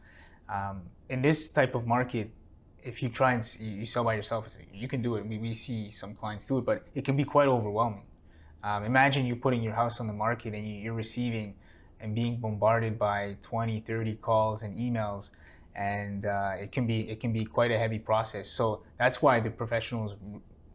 Um, 0.48 0.82
in 1.08 1.22
this 1.22 1.50
type 1.50 1.76
of 1.76 1.86
market, 1.86 2.30
if 2.82 3.02
you 3.02 3.08
try 3.08 3.32
and 3.32 3.56
you 3.60 3.86
sell 3.86 4.04
by 4.04 4.14
yourself, 4.14 4.48
you 4.72 4.88
can 4.88 5.02
do 5.02 5.16
it. 5.16 5.26
We, 5.26 5.38
we 5.38 5.54
see 5.54 5.90
some 5.90 6.14
clients 6.14 6.46
do 6.46 6.58
it, 6.58 6.64
but 6.64 6.86
it 6.94 7.04
can 7.04 7.16
be 7.16 7.24
quite 7.24 7.48
overwhelming. 7.48 8.04
Um, 8.62 8.84
imagine 8.84 9.26
you're 9.26 9.36
putting 9.36 9.62
your 9.62 9.74
house 9.74 10.00
on 10.00 10.06
the 10.06 10.12
market 10.12 10.54
and 10.54 10.66
you, 10.66 10.74
you're 10.74 10.94
receiving 10.94 11.54
and 12.00 12.14
being 12.14 12.38
bombarded 12.38 12.98
by 12.98 13.36
20, 13.42 13.80
30 13.80 14.14
calls 14.16 14.62
and 14.62 14.78
emails, 14.78 15.30
and 15.74 16.26
uh, 16.26 16.52
it 16.58 16.72
can 16.72 16.86
be 16.86 17.08
it 17.10 17.20
can 17.20 17.32
be 17.32 17.44
quite 17.44 17.70
a 17.70 17.78
heavy 17.78 17.98
process. 17.98 18.48
So 18.50 18.82
that's 18.98 19.20
why 19.22 19.40
the 19.40 19.50
professionals, 19.50 20.16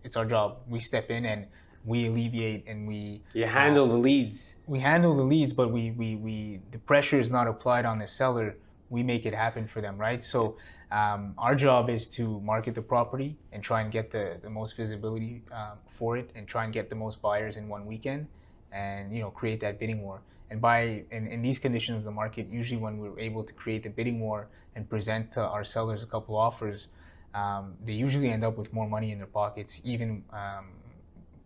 it's 0.04 0.16
our 0.16 0.26
job. 0.26 0.58
We 0.68 0.80
step 0.80 1.10
in 1.10 1.26
and 1.26 1.48
we 1.84 2.08
alleviate 2.08 2.66
and 2.68 2.88
we 2.88 3.22
You 3.34 3.46
handle 3.46 3.88
the 3.88 3.98
leads. 3.98 4.56
we 4.66 4.80
handle 4.80 5.16
the 5.16 5.24
leads, 5.24 5.54
but 5.54 5.72
we, 5.72 5.92
we, 5.92 6.16
we 6.16 6.60
the 6.72 6.80
pressure 6.80 7.20
is 7.20 7.30
not 7.30 7.48
applied 7.48 7.86
on 7.86 8.00
the 8.00 8.08
seller. 8.08 8.58
We 8.90 9.04
make 9.04 9.26
it 9.26 9.34
happen 9.34 9.68
for 9.68 9.82
them, 9.82 9.98
right? 9.98 10.24
So 10.24 10.58
um, 10.92 11.34
our 11.38 11.56
job 11.56 11.90
is 11.90 12.08
to 12.10 12.40
market 12.42 12.76
the 12.76 12.82
property 12.82 13.38
and 13.52 13.64
try 13.64 13.82
and 13.82 13.92
get 13.92 14.12
the, 14.12 14.38
the 14.42 14.50
most 14.50 14.78
visibility 14.78 15.42
um, 15.52 15.78
for 15.88 16.18
it, 16.18 16.30
and 16.36 16.48
try 16.48 16.64
and 16.64 16.74
get 16.74 16.90
the 16.90 16.96
most 16.96 17.22
buyers 17.22 17.58
in 17.58 17.68
one 17.68 17.86
weekend, 17.86 18.28
and 18.72 19.14
you 19.16 19.22
know 19.22 19.32
create 19.32 19.60
that 19.62 19.80
bidding 19.80 20.02
war. 20.02 20.22
And 20.50 20.62
by 20.62 21.04
in, 21.12 21.28
in 21.28 21.42
these 21.42 21.60
conditions 21.60 22.00
of 22.00 22.04
the 22.04 22.12
market, 22.12 22.48
usually 22.50 22.80
when 22.80 23.00
we're 23.00 23.20
able 23.20 23.44
to 23.44 23.54
create 23.54 23.86
a 23.86 23.90
bidding 23.90 24.20
war 24.20 24.48
and 24.76 24.88
present 24.90 25.32
to 25.32 25.42
our 25.42 25.64
sellers 25.64 26.04
a 26.04 26.06
couple 26.06 26.36
offers, 26.36 26.88
um, 27.34 27.74
they 27.84 27.94
usually 27.94 28.30
end 28.30 28.44
up 28.44 28.58
with 28.58 28.72
more 28.72 28.88
money 28.88 29.12
in 29.12 29.18
their 29.18 29.28
pockets, 29.28 29.82
even 29.84 30.24
um, 30.32 30.68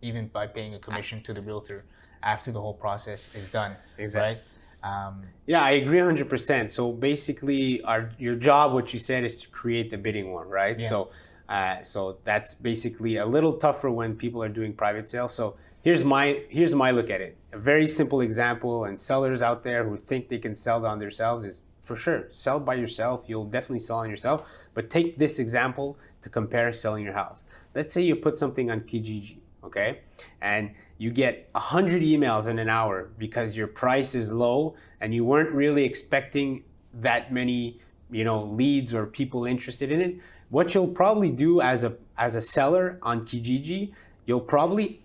even 0.02 0.28
by 0.28 0.46
paying 0.46 0.74
a 0.74 0.78
commission 0.78 1.22
to 1.22 1.32
the 1.32 1.40
realtor 1.40 1.84
after 2.22 2.52
the 2.52 2.60
whole 2.60 2.74
process 2.74 3.34
is 3.34 3.48
done. 3.48 3.74
Exactly. 3.98 4.34
Right. 4.34 4.42
Um, 4.82 5.22
yeah, 5.46 5.62
I 5.62 5.72
agree 5.72 5.98
100%. 5.98 6.70
So 6.70 6.92
basically, 6.92 7.82
our 7.82 8.10
your 8.18 8.34
job, 8.34 8.72
what 8.72 8.92
you 8.92 8.98
said, 8.98 9.24
is 9.24 9.40
to 9.42 9.48
create 9.48 9.90
the 9.90 9.98
bidding 9.98 10.30
war, 10.30 10.46
right? 10.46 10.78
Yeah. 10.78 10.88
So, 10.88 11.10
uh, 11.48 11.82
so 11.82 12.18
that's 12.24 12.54
basically 12.54 13.16
a 13.16 13.26
little 13.26 13.54
tougher 13.54 13.90
when 13.90 14.16
people 14.16 14.42
are 14.42 14.48
doing 14.48 14.72
private 14.72 15.08
sales. 15.08 15.34
So 15.34 15.56
here's 15.82 16.04
my 16.04 16.42
here's 16.48 16.74
my 16.74 16.90
look 16.90 17.10
at 17.10 17.20
it. 17.20 17.36
A 17.52 17.58
very 17.58 17.86
simple 17.86 18.20
example, 18.20 18.84
and 18.84 18.98
sellers 18.98 19.42
out 19.42 19.62
there 19.62 19.84
who 19.84 19.96
think 19.96 20.28
they 20.28 20.38
can 20.38 20.54
sell 20.54 20.86
on 20.86 20.98
themselves 20.98 21.44
is 21.44 21.60
for 21.82 21.96
sure 21.96 22.28
sell 22.30 22.60
by 22.60 22.74
yourself. 22.74 23.24
You'll 23.26 23.46
definitely 23.56 23.80
sell 23.80 23.98
on 23.98 24.10
yourself. 24.10 24.48
But 24.74 24.90
take 24.90 25.18
this 25.18 25.38
example 25.38 25.98
to 26.22 26.28
compare 26.28 26.72
selling 26.72 27.04
your 27.04 27.14
house. 27.14 27.42
Let's 27.74 27.92
say 27.92 28.02
you 28.02 28.16
put 28.16 28.38
something 28.38 28.70
on 28.70 28.80
Kijiji, 28.80 29.38
okay, 29.64 30.00
and 30.40 30.70
you 30.98 31.10
get 31.10 31.48
100 31.52 32.02
emails 32.02 32.48
in 32.48 32.58
an 32.58 32.68
hour 32.68 33.10
because 33.18 33.56
your 33.56 33.66
price 33.66 34.14
is 34.14 34.32
low 34.32 34.74
and 35.00 35.14
you 35.14 35.24
weren't 35.24 35.50
really 35.50 35.84
expecting 35.84 36.62
that 36.94 37.32
many 37.32 37.80
you 38.10 38.24
know 38.24 38.44
leads 38.44 38.92
or 38.92 39.06
people 39.06 39.46
interested 39.46 39.90
in 39.90 40.00
it. 40.00 40.16
What 40.50 40.74
you'll 40.74 40.88
probably 40.88 41.30
do 41.30 41.60
as 41.60 41.84
a 41.84 41.96
as 42.18 42.34
a 42.34 42.42
seller 42.42 42.98
on 43.02 43.24
kijiji 43.24 43.92
you'll 44.26 44.40
probably 44.40 45.02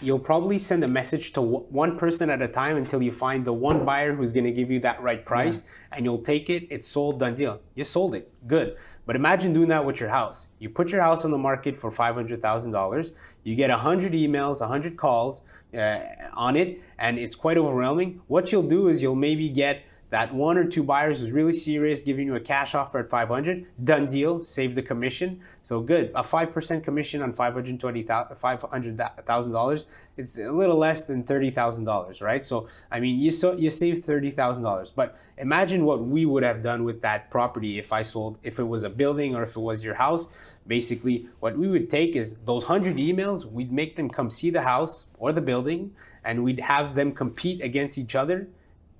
you'll 0.00 0.18
probably 0.18 0.58
send 0.58 0.84
a 0.84 0.88
message 0.88 1.32
to 1.32 1.40
one 1.40 1.98
person 1.98 2.30
at 2.30 2.42
a 2.42 2.48
time 2.48 2.76
until 2.76 3.02
you 3.02 3.12
find 3.12 3.44
the 3.44 3.52
one 3.52 3.84
buyer 3.84 4.14
who's 4.14 4.32
going 4.32 4.44
to 4.44 4.52
give 4.52 4.70
you 4.70 4.80
that 4.80 5.02
right 5.02 5.24
price 5.24 5.62
yeah. 5.62 5.96
and 5.96 6.04
you'll 6.04 6.22
take 6.22 6.50
it. 6.50 6.66
It's 6.70 6.86
sold 6.86 7.18
done 7.18 7.34
deal. 7.34 7.60
You 7.74 7.84
sold 7.84 8.14
it. 8.14 8.32
Good 8.46 8.76
but 9.08 9.16
imagine 9.16 9.54
doing 9.54 9.68
that 9.68 9.86
with 9.86 10.00
your 10.00 10.10
house. 10.10 10.48
You 10.58 10.68
put 10.68 10.92
your 10.92 11.00
house 11.00 11.24
on 11.24 11.30
the 11.30 11.38
market 11.38 11.80
for 11.80 11.90
$500000 11.90 13.12
you 13.48 13.54
get 13.54 13.70
100 13.70 14.12
emails 14.12 14.60
100 14.60 14.98
calls 14.98 15.40
uh, 15.72 16.00
on 16.34 16.54
it 16.54 16.82
and 16.98 17.18
it's 17.18 17.34
quite 17.34 17.56
overwhelming. 17.56 18.20
What 18.26 18.52
you'll 18.52 18.68
do 18.68 18.88
is 18.88 19.02
you'll 19.02 19.14
maybe 19.14 19.48
get 19.48 19.84
that 20.10 20.34
one 20.34 20.56
or 20.56 20.64
two 20.64 20.82
buyers 20.82 21.20
is 21.20 21.32
really 21.32 21.52
serious, 21.52 22.00
giving 22.00 22.26
you 22.26 22.36
a 22.36 22.40
cash 22.40 22.74
offer 22.74 23.00
at 23.00 23.10
500, 23.10 23.66
done 23.84 24.06
deal, 24.06 24.42
save 24.42 24.74
the 24.74 24.80
commission. 24.82 25.38
So 25.62 25.80
good, 25.80 26.10
a 26.14 26.22
5% 26.22 26.82
commission 26.82 27.20
on 27.20 27.34
$500,000, 27.34 29.86
it's 30.16 30.38
a 30.38 30.50
little 30.50 30.78
less 30.78 31.04
than 31.04 31.24
$30,000, 31.24 32.22
right? 32.22 32.42
So, 32.42 32.68
I 32.90 33.00
mean, 33.00 33.20
you, 33.20 33.30
so, 33.30 33.52
you 33.52 33.68
save 33.68 33.98
$30,000, 33.98 34.92
but 34.94 35.18
imagine 35.36 35.84
what 35.84 36.02
we 36.02 36.24
would 36.24 36.42
have 36.42 36.62
done 36.62 36.84
with 36.84 37.02
that 37.02 37.30
property 37.30 37.78
if 37.78 37.92
I 37.92 38.00
sold, 38.00 38.38
if 38.42 38.58
it 38.58 38.64
was 38.64 38.84
a 38.84 38.90
building 38.90 39.36
or 39.36 39.42
if 39.42 39.56
it 39.56 39.60
was 39.60 39.84
your 39.84 39.94
house. 39.94 40.28
Basically, 40.66 41.28
what 41.40 41.58
we 41.58 41.68
would 41.68 41.90
take 41.90 42.16
is 42.16 42.36
those 42.46 42.66
100 42.66 42.96
emails, 42.96 43.44
we'd 43.44 43.72
make 43.72 43.94
them 43.94 44.08
come 44.08 44.30
see 44.30 44.48
the 44.48 44.62
house 44.62 45.08
or 45.18 45.32
the 45.32 45.42
building, 45.42 45.92
and 46.24 46.42
we'd 46.42 46.60
have 46.60 46.94
them 46.94 47.12
compete 47.12 47.60
against 47.62 47.98
each 47.98 48.14
other 48.14 48.48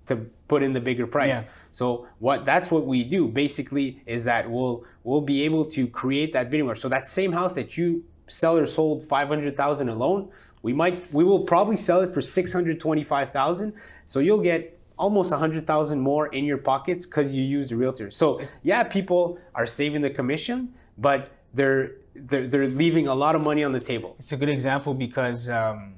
to 0.06 0.28
put 0.48 0.62
in 0.62 0.72
the 0.72 0.80
bigger 0.80 1.06
price. 1.06 1.42
Yeah. 1.42 1.48
So 1.72 2.06
what 2.18 2.44
that's 2.44 2.70
what 2.70 2.86
we 2.86 3.04
do 3.04 3.28
basically 3.28 4.02
is 4.06 4.24
that 4.24 4.50
we'll 4.50 4.84
we'll 5.04 5.20
be 5.20 5.42
able 5.42 5.64
to 5.66 5.86
create 5.86 6.32
that 6.32 6.50
bidding 6.50 6.66
war. 6.66 6.74
So 6.74 6.88
that 6.88 7.08
same 7.08 7.32
house 7.32 7.54
that 7.54 7.76
you 7.76 8.04
seller 8.26 8.66
sold 8.66 9.06
500,000 9.06 9.88
alone, 9.88 10.30
we 10.62 10.72
might 10.72 11.12
we 11.12 11.24
will 11.24 11.44
probably 11.44 11.76
sell 11.76 12.00
it 12.00 12.12
for 12.12 12.20
625,000. 12.20 13.72
So 14.06 14.20
you'll 14.20 14.40
get 14.40 14.78
almost 14.98 15.30
100,000 15.30 16.00
more 16.00 16.26
in 16.28 16.44
your 16.44 16.58
pockets 16.58 17.06
cuz 17.06 17.34
you 17.34 17.44
used 17.44 17.70
a 17.70 17.76
realtor. 17.76 18.10
So 18.10 18.40
yeah, 18.62 18.82
people 18.82 19.38
are 19.54 19.66
saving 19.66 20.02
the 20.02 20.10
commission, 20.10 20.74
but 20.96 21.30
they're 21.54 21.92
they're, 22.14 22.48
they're 22.48 22.66
leaving 22.66 23.06
a 23.06 23.14
lot 23.14 23.36
of 23.36 23.42
money 23.42 23.62
on 23.62 23.72
the 23.72 23.80
table. 23.80 24.16
It's 24.18 24.32
a 24.32 24.36
good 24.36 24.48
example 24.48 24.92
because 24.92 25.48
um, 25.48 25.94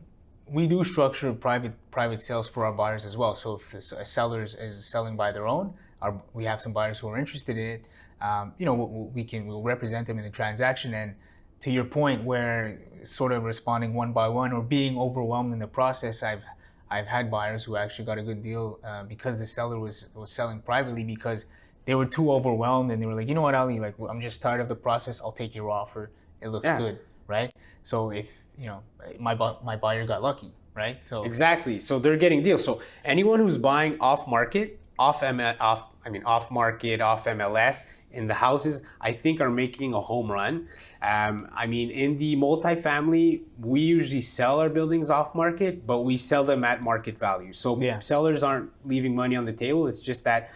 we 0.53 0.67
do 0.67 0.83
structure 0.85 1.33
private 1.33 1.73
private 1.91 2.21
sales 2.21 2.49
for 2.49 2.65
our 2.65 2.73
buyers 2.73 3.05
as 3.05 3.17
well. 3.17 3.35
So 3.35 3.55
if 3.55 3.75
a 3.75 4.05
seller 4.05 4.43
is 4.43 4.85
selling 4.85 5.17
by 5.17 5.33
their 5.33 5.47
own, 5.47 5.75
our, 6.03 6.21
we 6.35 6.45
have 6.45 6.61
some 6.61 6.73
buyers 6.73 6.99
who 6.99 7.09
are 7.09 7.19
interested 7.19 7.57
in 7.57 7.67
it. 7.67 7.85
Um, 8.21 8.53
you 8.59 8.67
know, 8.67 8.75
we 9.15 9.25
can 9.25 9.47
we'll 9.47 9.63
represent 9.63 10.07
them 10.07 10.19
in 10.19 10.25
the 10.25 10.31
transaction. 10.31 10.93
And 10.95 11.15
to 11.61 11.71
your 11.71 11.85
point, 11.85 12.25
where 12.25 12.79
sort 13.05 13.33
of 13.33 13.45
responding 13.45 13.95
one 13.95 14.13
by 14.13 14.29
one 14.29 14.53
or 14.53 14.63
being 14.63 14.99
overwhelmed 14.99 15.53
in 15.53 15.59
the 15.59 15.67
process, 15.67 16.23
I've 16.23 16.43
I've 16.91 17.07
had 17.07 17.31
buyers 17.31 17.65
who 17.65 17.77
actually 17.77 18.07
got 18.07 18.19
a 18.19 18.23
good 18.23 18.43
deal 18.43 18.81
uh, 18.85 19.05
because 19.05 19.39
the 19.39 19.47
seller 19.47 19.79
was 19.79 20.09
was 20.15 20.33
selling 20.33 20.61
privately 20.61 21.05
because 21.05 21.45
they 21.87 21.95
were 21.95 22.07
too 22.07 22.31
overwhelmed 22.33 22.91
and 22.91 23.01
they 23.01 23.07
were 23.07 23.15
like, 23.15 23.29
you 23.29 23.35
know 23.35 23.43
what, 23.43 23.55
Ali, 23.55 23.79
like 23.79 23.95
I'm 24.09 24.21
just 24.21 24.43
tired 24.43 24.61
of 24.61 24.69
the 24.69 24.75
process. 24.75 25.21
I'll 25.21 25.33
take 25.33 25.55
your 25.55 25.71
offer. 25.71 26.11
It 26.41 26.49
looks 26.49 26.65
yeah. 26.65 26.79
good, 26.79 26.99
right? 27.27 27.53
So 27.83 28.11
if 28.11 28.29
you 28.61 28.67
know, 28.67 28.83
my 29.19 29.35
my 29.65 29.77
buyer 29.77 30.07
got 30.07 30.23
lucky, 30.23 30.53
right? 30.75 31.03
So 31.05 31.25
exactly. 31.25 31.81
So 31.81 31.99
they're 31.99 32.19
getting 32.19 32.43
deals. 32.43 32.63
So 32.63 32.83
anyone 33.05 33.41
who's 33.41 33.59
buying 33.59 33.99
off 34.01 34.29
market, 34.29 34.79
off 34.99 35.23
M 35.23 35.41
off 35.41 35.87
I 36.05 36.11
mean 36.11 36.23
off 36.25 36.51
market, 36.51 37.01
off 37.01 37.25
MLS 37.25 37.85
in 38.13 38.27
the 38.27 38.35
houses, 38.35 38.83
I 39.01 39.13
think 39.13 39.41
are 39.41 39.51
making 39.51 39.95
a 39.95 40.01
home 40.01 40.31
run. 40.31 40.69
Um, 41.01 41.49
I 41.53 41.67
mean, 41.67 41.91
in 41.91 42.19
the 42.19 42.37
multifamily, 42.37 43.43
we 43.61 43.81
usually 43.81 44.21
sell 44.21 44.59
our 44.59 44.69
buildings 44.69 45.11
off 45.11 45.35
market, 45.35 45.87
but 45.87 46.01
we 46.01 46.17
sell 46.17 46.43
them 46.45 46.65
at 46.65 46.83
market 46.83 47.19
value. 47.19 47.53
So 47.53 47.81
yeah. 47.81 48.01
sellers 48.01 48.43
aren't 48.43 48.71
leaving 48.85 49.15
money 49.15 49.37
on 49.37 49.45
the 49.45 49.53
table. 49.53 49.87
It's 49.87 50.01
just 50.01 50.25
that 50.25 50.51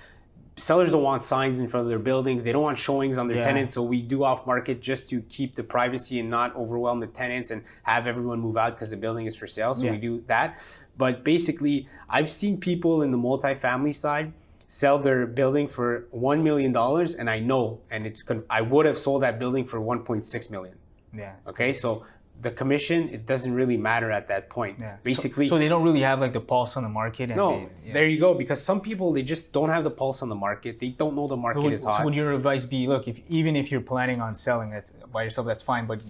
sellers 0.56 0.90
don't 0.90 1.02
want 1.02 1.22
signs 1.22 1.58
in 1.58 1.66
front 1.66 1.84
of 1.84 1.88
their 1.88 1.98
buildings. 1.98 2.44
They 2.44 2.52
don't 2.52 2.62
want 2.62 2.78
showings 2.78 3.18
on 3.18 3.26
their 3.28 3.38
yeah. 3.38 3.42
tenants. 3.44 3.74
So 3.74 3.82
we 3.82 4.00
do 4.02 4.24
off 4.24 4.46
market 4.46 4.80
just 4.80 5.08
to 5.10 5.20
keep 5.22 5.54
the 5.54 5.64
privacy 5.64 6.20
and 6.20 6.30
not 6.30 6.54
overwhelm 6.54 7.00
the 7.00 7.06
tenants 7.06 7.50
and 7.50 7.64
have 7.82 8.06
everyone 8.06 8.40
move 8.40 8.56
out 8.56 8.74
because 8.74 8.90
the 8.90 8.96
building 8.96 9.26
is 9.26 9.34
for 9.34 9.46
sale. 9.46 9.74
So 9.74 9.86
yeah. 9.86 9.92
we 9.92 9.98
do 9.98 10.22
that. 10.26 10.60
But 10.96 11.24
basically, 11.24 11.88
I've 12.08 12.30
seen 12.30 12.58
people 12.58 13.02
in 13.02 13.10
the 13.10 13.18
multifamily 13.18 13.94
side 13.94 14.32
sell 14.68 14.98
their 14.98 15.26
building 15.26 15.68
for 15.68 16.06
$1 16.14 16.42
million 16.42 16.74
and 16.76 17.30
I 17.30 17.38
know, 17.40 17.80
and 17.90 18.06
it's, 18.06 18.24
I 18.48 18.60
would 18.60 18.86
have 18.86 18.96
sold 18.96 19.22
that 19.22 19.38
building 19.38 19.66
for 19.66 19.80
1.6 19.80 20.50
million. 20.50 20.76
Yeah. 21.12 21.34
Okay. 21.46 21.72
So 21.72 22.04
the 22.40 22.50
commission 22.50 23.08
it 23.08 23.26
doesn't 23.26 23.54
really 23.54 23.76
matter 23.76 24.10
at 24.10 24.28
that 24.28 24.50
point 24.50 24.78
yeah. 24.78 24.96
basically 25.02 25.48
so, 25.48 25.54
so, 25.54 25.58
they 25.58 25.68
don't 25.68 25.82
really 25.82 26.02
have 26.02 26.20
like 26.20 26.32
the 26.32 26.40
pulse 26.40 26.76
on 26.76 26.82
the 26.82 26.88
market 26.88 27.30
no 27.30 27.50
they, 27.50 27.68
yeah. 27.86 27.92
there 27.94 28.06
you 28.06 28.18
go 28.18 28.34
because 28.34 28.62
some 28.62 28.80
people 28.80 29.12
they 29.12 29.22
just 29.22 29.52
don't 29.52 29.70
have 29.70 29.84
the 29.84 29.90
pulse 29.90 30.20
on 30.20 30.28
the 30.28 30.34
market 30.34 30.78
they 30.78 30.88
don't 30.88 31.14
know 31.14 31.26
the 31.26 31.36
market 31.36 31.60
so 31.60 31.64
would, 31.64 31.72
is 31.72 31.84
hot 31.84 31.98
so 31.98 32.04
would 32.04 32.14
your 32.14 32.32
advice 32.32 32.64
be 32.64 32.86
look 32.86 33.08
if 33.08 33.18
even 33.28 33.56
if 33.56 33.70
you're 33.70 33.80
planning 33.80 34.20
on 34.20 34.34
selling 34.34 34.72
it 34.72 34.92
by 35.12 35.22
yourself 35.22 35.46
that's 35.46 35.62
fine 35.62 35.86
but 35.86 36.00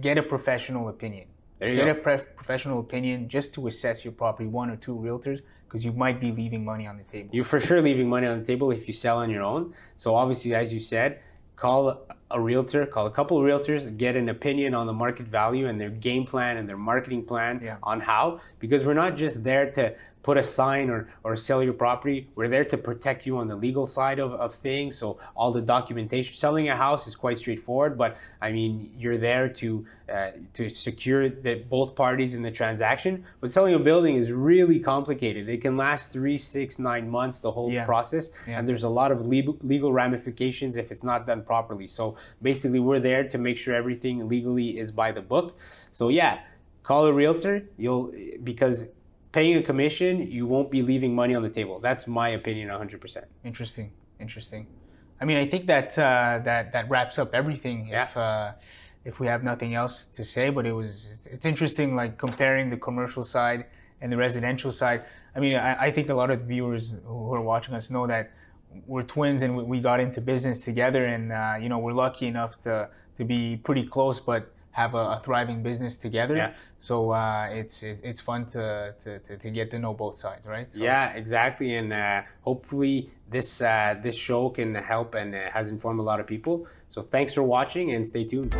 get 0.00 0.18
a 0.18 0.22
professional 0.22 0.88
opinion 0.88 1.26
there 1.58 1.68
you 1.70 1.76
get 1.76 1.86
go. 1.86 1.90
a 1.92 1.94
pre- 1.94 2.26
professional 2.36 2.78
opinion 2.80 3.28
just 3.28 3.54
to 3.54 3.66
assess 3.66 4.04
your 4.04 4.12
property 4.12 4.48
one 4.48 4.70
or 4.70 4.76
two 4.76 4.94
realtors 4.94 5.40
because 5.66 5.84
you 5.84 5.92
might 5.92 6.20
be 6.20 6.30
leaving 6.30 6.64
money 6.64 6.86
on 6.86 6.96
the 6.96 7.04
table 7.04 7.30
you're 7.32 7.44
for 7.44 7.58
sure 7.58 7.80
leaving 7.80 8.08
money 8.08 8.26
on 8.26 8.38
the 8.38 8.44
table 8.44 8.70
if 8.70 8.86
you 8.86 8.94
sell 8.94 9.18
on 9.18 9.30
your 9.30 9.42
own 9.42 9.74
so 9.96 10.14
obviously 10.14 10.54
as 10.54 10.72
you 10.72 10.78
said 10.78 11.20
call 11.56 12.06
a 12.34 12.40
realtor, 12.40 12.84
call 12.84 13.06
a 13.06 13.10
couple 13.10 13.38
of 13.38 13.44
realtors, 13.44 13.96
get 13.96 14.16
an 14.16 14.28
opinion 14.28 14.74
on 14.74 14.86
the 14.86 14.92
market 14.92 15.26
value 15.26 15.68
and 15.68 15.80
their 15.80 15.90
game 15.90 16.26
plan 16.26 16.56
and 16.58 16.68
their 16.68 16.76
marketing 16.76 17.24
plan 17.24 17.60
yeah. 17.62 17.76
on 17.82 18.00
how, 18.00 18.40
because 18.58 18.84
we're 18.84 18.92
not 19.04 19.16
just 19.16 19.44
there 19.44 19.70
to 19.70 19.94
put 20.24 20.38
a 20.38 20.42
sign 20.42 20.88
or, 20.88 21.08
or 21.22 21.36
sell 21.36 21.62
your 21.62 21.74
property. 21.74 22.28
We're 22.34 22.48
there 22.48 22.64
to 22.64 22.78
protect 22.78 23.26
you 23.26 23.36
on 23.36 23.46
the 23.46 23.54
legal 23.54 23.86
side 23.86 24.18
of, 24.18 24.32
of 24.32 24.54
things. 24.54 24.96
So 24.96 25.18
all 25.36 25.52
the 25.52 25.60
documentation, 25.60 26.34
selling 26.34 26.70
a 26.70 26.76
house 26.76 27.06
is 27.06 27.14
quite 27.14 27.38
straightforward, 27.38 27.96
but 27.98 28.16
I 28.40 28.50
mean, 28.50 28.90
you're 28.98 29.18
there 29.18 29.48
to 29.50 29.86
uh, 30.06 30.32
to 30.52 30.68
secure 30.68 31.30
that 31.30 31.70
both 31.70 31.94
parties 31.94 32.34
in 32.34 32.42
the 32.42 32.50
transaction. 32.50 33.24
But 33.40 33.50
selling 33.50 33.72
a 33.72 33.78
building 33.78 34.16
is 34.16 34.32
really 34.32 34.78
complicated. 34.78 35.48
It 35.48 35.62
can 35.62 35.78
last 35.78 36.12
three, 36.12 36.36
six, 36.36 36.78
nine 36.78 37.08
months, 37.08 37.40
the 37.40 37.50
whole 37.50 37.72
yeah. 37.72 37.86
process. 37.86 38.30
Yeah. 38.46 38.58
And 38.58 38.68
there's 38.68 38.84
a 38.84 38.88
lot 38.88 39.12
of 39.12 39.26
legal, 39.26 39.56
legal 39.62 39.94
ramifications 39.94 40.76
if 40.76 40.92
it's 40.92 41.04
not 41.04 41.26
done 41.26 41.42
properly. 41.42 41.86
So 41.86 42.16
basically 42.42 42.80
we're 42.80 43.00
there 43.00 43.26
to 43.28 43.38
make 43.38 43.56
sure 43.56 43.74
everything 43.74 44.28
legally 44.28 44.78
is 44.78 44.92
by 44.92 45.12
the 45.12 45.22
book. 45.22 45.58
So 45.92 46.08
yeah, 46.08 46.40
call 46.82 47.06
a 47.06 47.12
realtor. 47.12 47.62
You'll, 47.76 48.12
because 48.42 48.86
paying 49.32 49.56
a 49.56 49.62
commission, 49.62 50.30
you 50.30 50.46
won't 50.46 50.70
be 50.70 50.82
leaving 50.82 51.14
money 51.14 51.34
on 51.34 51.42
the 51.42 51.50
table. 51.50 51.80
That's 51.80 52.06
my 52.06 52.30
opinion, 52.30 52.68
100%. 52.68 53.24
Interesting, 53.44 53.92
interesting. 54.20 54.66
I 55.20 55.24
mean, 55.24 55.36
I 55.38 55.46
think 55.48 55.66
that 55.66 55.98
uh, 55.98 56.40
that 56.44 56.72
that 56.72 56.90
wraps 56.90 57.18
up 57.18 57.34
everything. 57.34 57.88
Yeah. 57.88 58.04
If 58.04 58.16
uh, 58.16 58.52
if 59.04 59.20
we 59.20 59.26
have 59.26 59.42
nothing 59.42 59.74
else 59.74 60.06
to 60.06 60.24
say, 60.24 60.50
but 60.50 60.66
it 60.66 60.72
was 60.72 61.06
it's, 61.10 61.26
it's, 61.26 61.46
interesting, 61.46 61.94
like 61.94 62.18
comparing 62.18 62.70
the 62.70 62.76
commercial 62.76 63.22
side 63.22 63.66
and 64.00 64.10
the 64.10 64.16
residential 64.16 64.72
side. 64.72 65.04
I 65.36 65.40
mean, 65.40 65.56
I, 65.56 65.86
I 65.86 65.90
think 65.92 66.08
a 66.08 66.14
lot 66.14 66.30
of 66.30 66.42
viewers 66.42 66.96
who 67.04 67.32
are 67.34 67.40
watching 67.40 67.74
us 67.74 67.90
know 67.90 68.06
that 68.06 68.32
we're 68.86 69.02
twins 69.02 69.42
and 69.42 69.56
we, 69.56 69.62
we 69.64 69.80
got 69.80 70.00
into 70.00 70.20
business 70.20 70.60
together, 70.60 71.04
and 71.06 71.32
uh, 71.32 71.54
you 71.60 71.68
know 71.68 71.78
we're 71.78 71.92
lucky 71.92 72.26
enough 72.26 72.60
to 72.62 72.88
to 73.18 73.24
be 73.24 73.56
pretty 73.56 73.86
close, 73.86 74.20
but 74.20 74.50
have 74.74 74.94
a, 74.94 74.98
a 74.98 75.20
thriving 75.22 75.62
business 75.62 75.96
together. 75.96 76.36
Yeah. 76.36 76.52
So 76.80 77.12
uh, 77.12 77.48
it's 77.50 77.82
it's 77.82 78.20
fun 78.20 78.46
to, 78.50 78.94
to, 79.02 79.18
to, 79.20 79.38
to, 79.38 79.50
get 79.50 79.70
to 79.70 79.78
know 79.78 79.94
both 79.94 80.18
sides, 80.18 80.46
right? 80.46 80.70
So. 80.70 80.82
Yeah, 80.82 81.14
exactly. 81.14 81.76
And 81.76 81.92
uh, 81.92 82.22
hopefully 82.42 83.08
this 83.30 83.62
uh, 83.62 83.96
this 84.02 84.16
show 84.16 84.50
can 84.50 84.74
help 84.74 85.14
and 85.14 85.34
uh, 85.34 85.50
has 85.52 85.70
informed 85.70 86.00
a 86.00 86.02
lot 86.02 86.20
of 86.20 86.26
people. 86.26 86.66
So 86.90 87.02
thanks 87.02 87.32
for 87.32 87.42
watching 87.42 87.92
and 87.92 88.06
stay 88.06 88.24
tuned. 88.24 88.54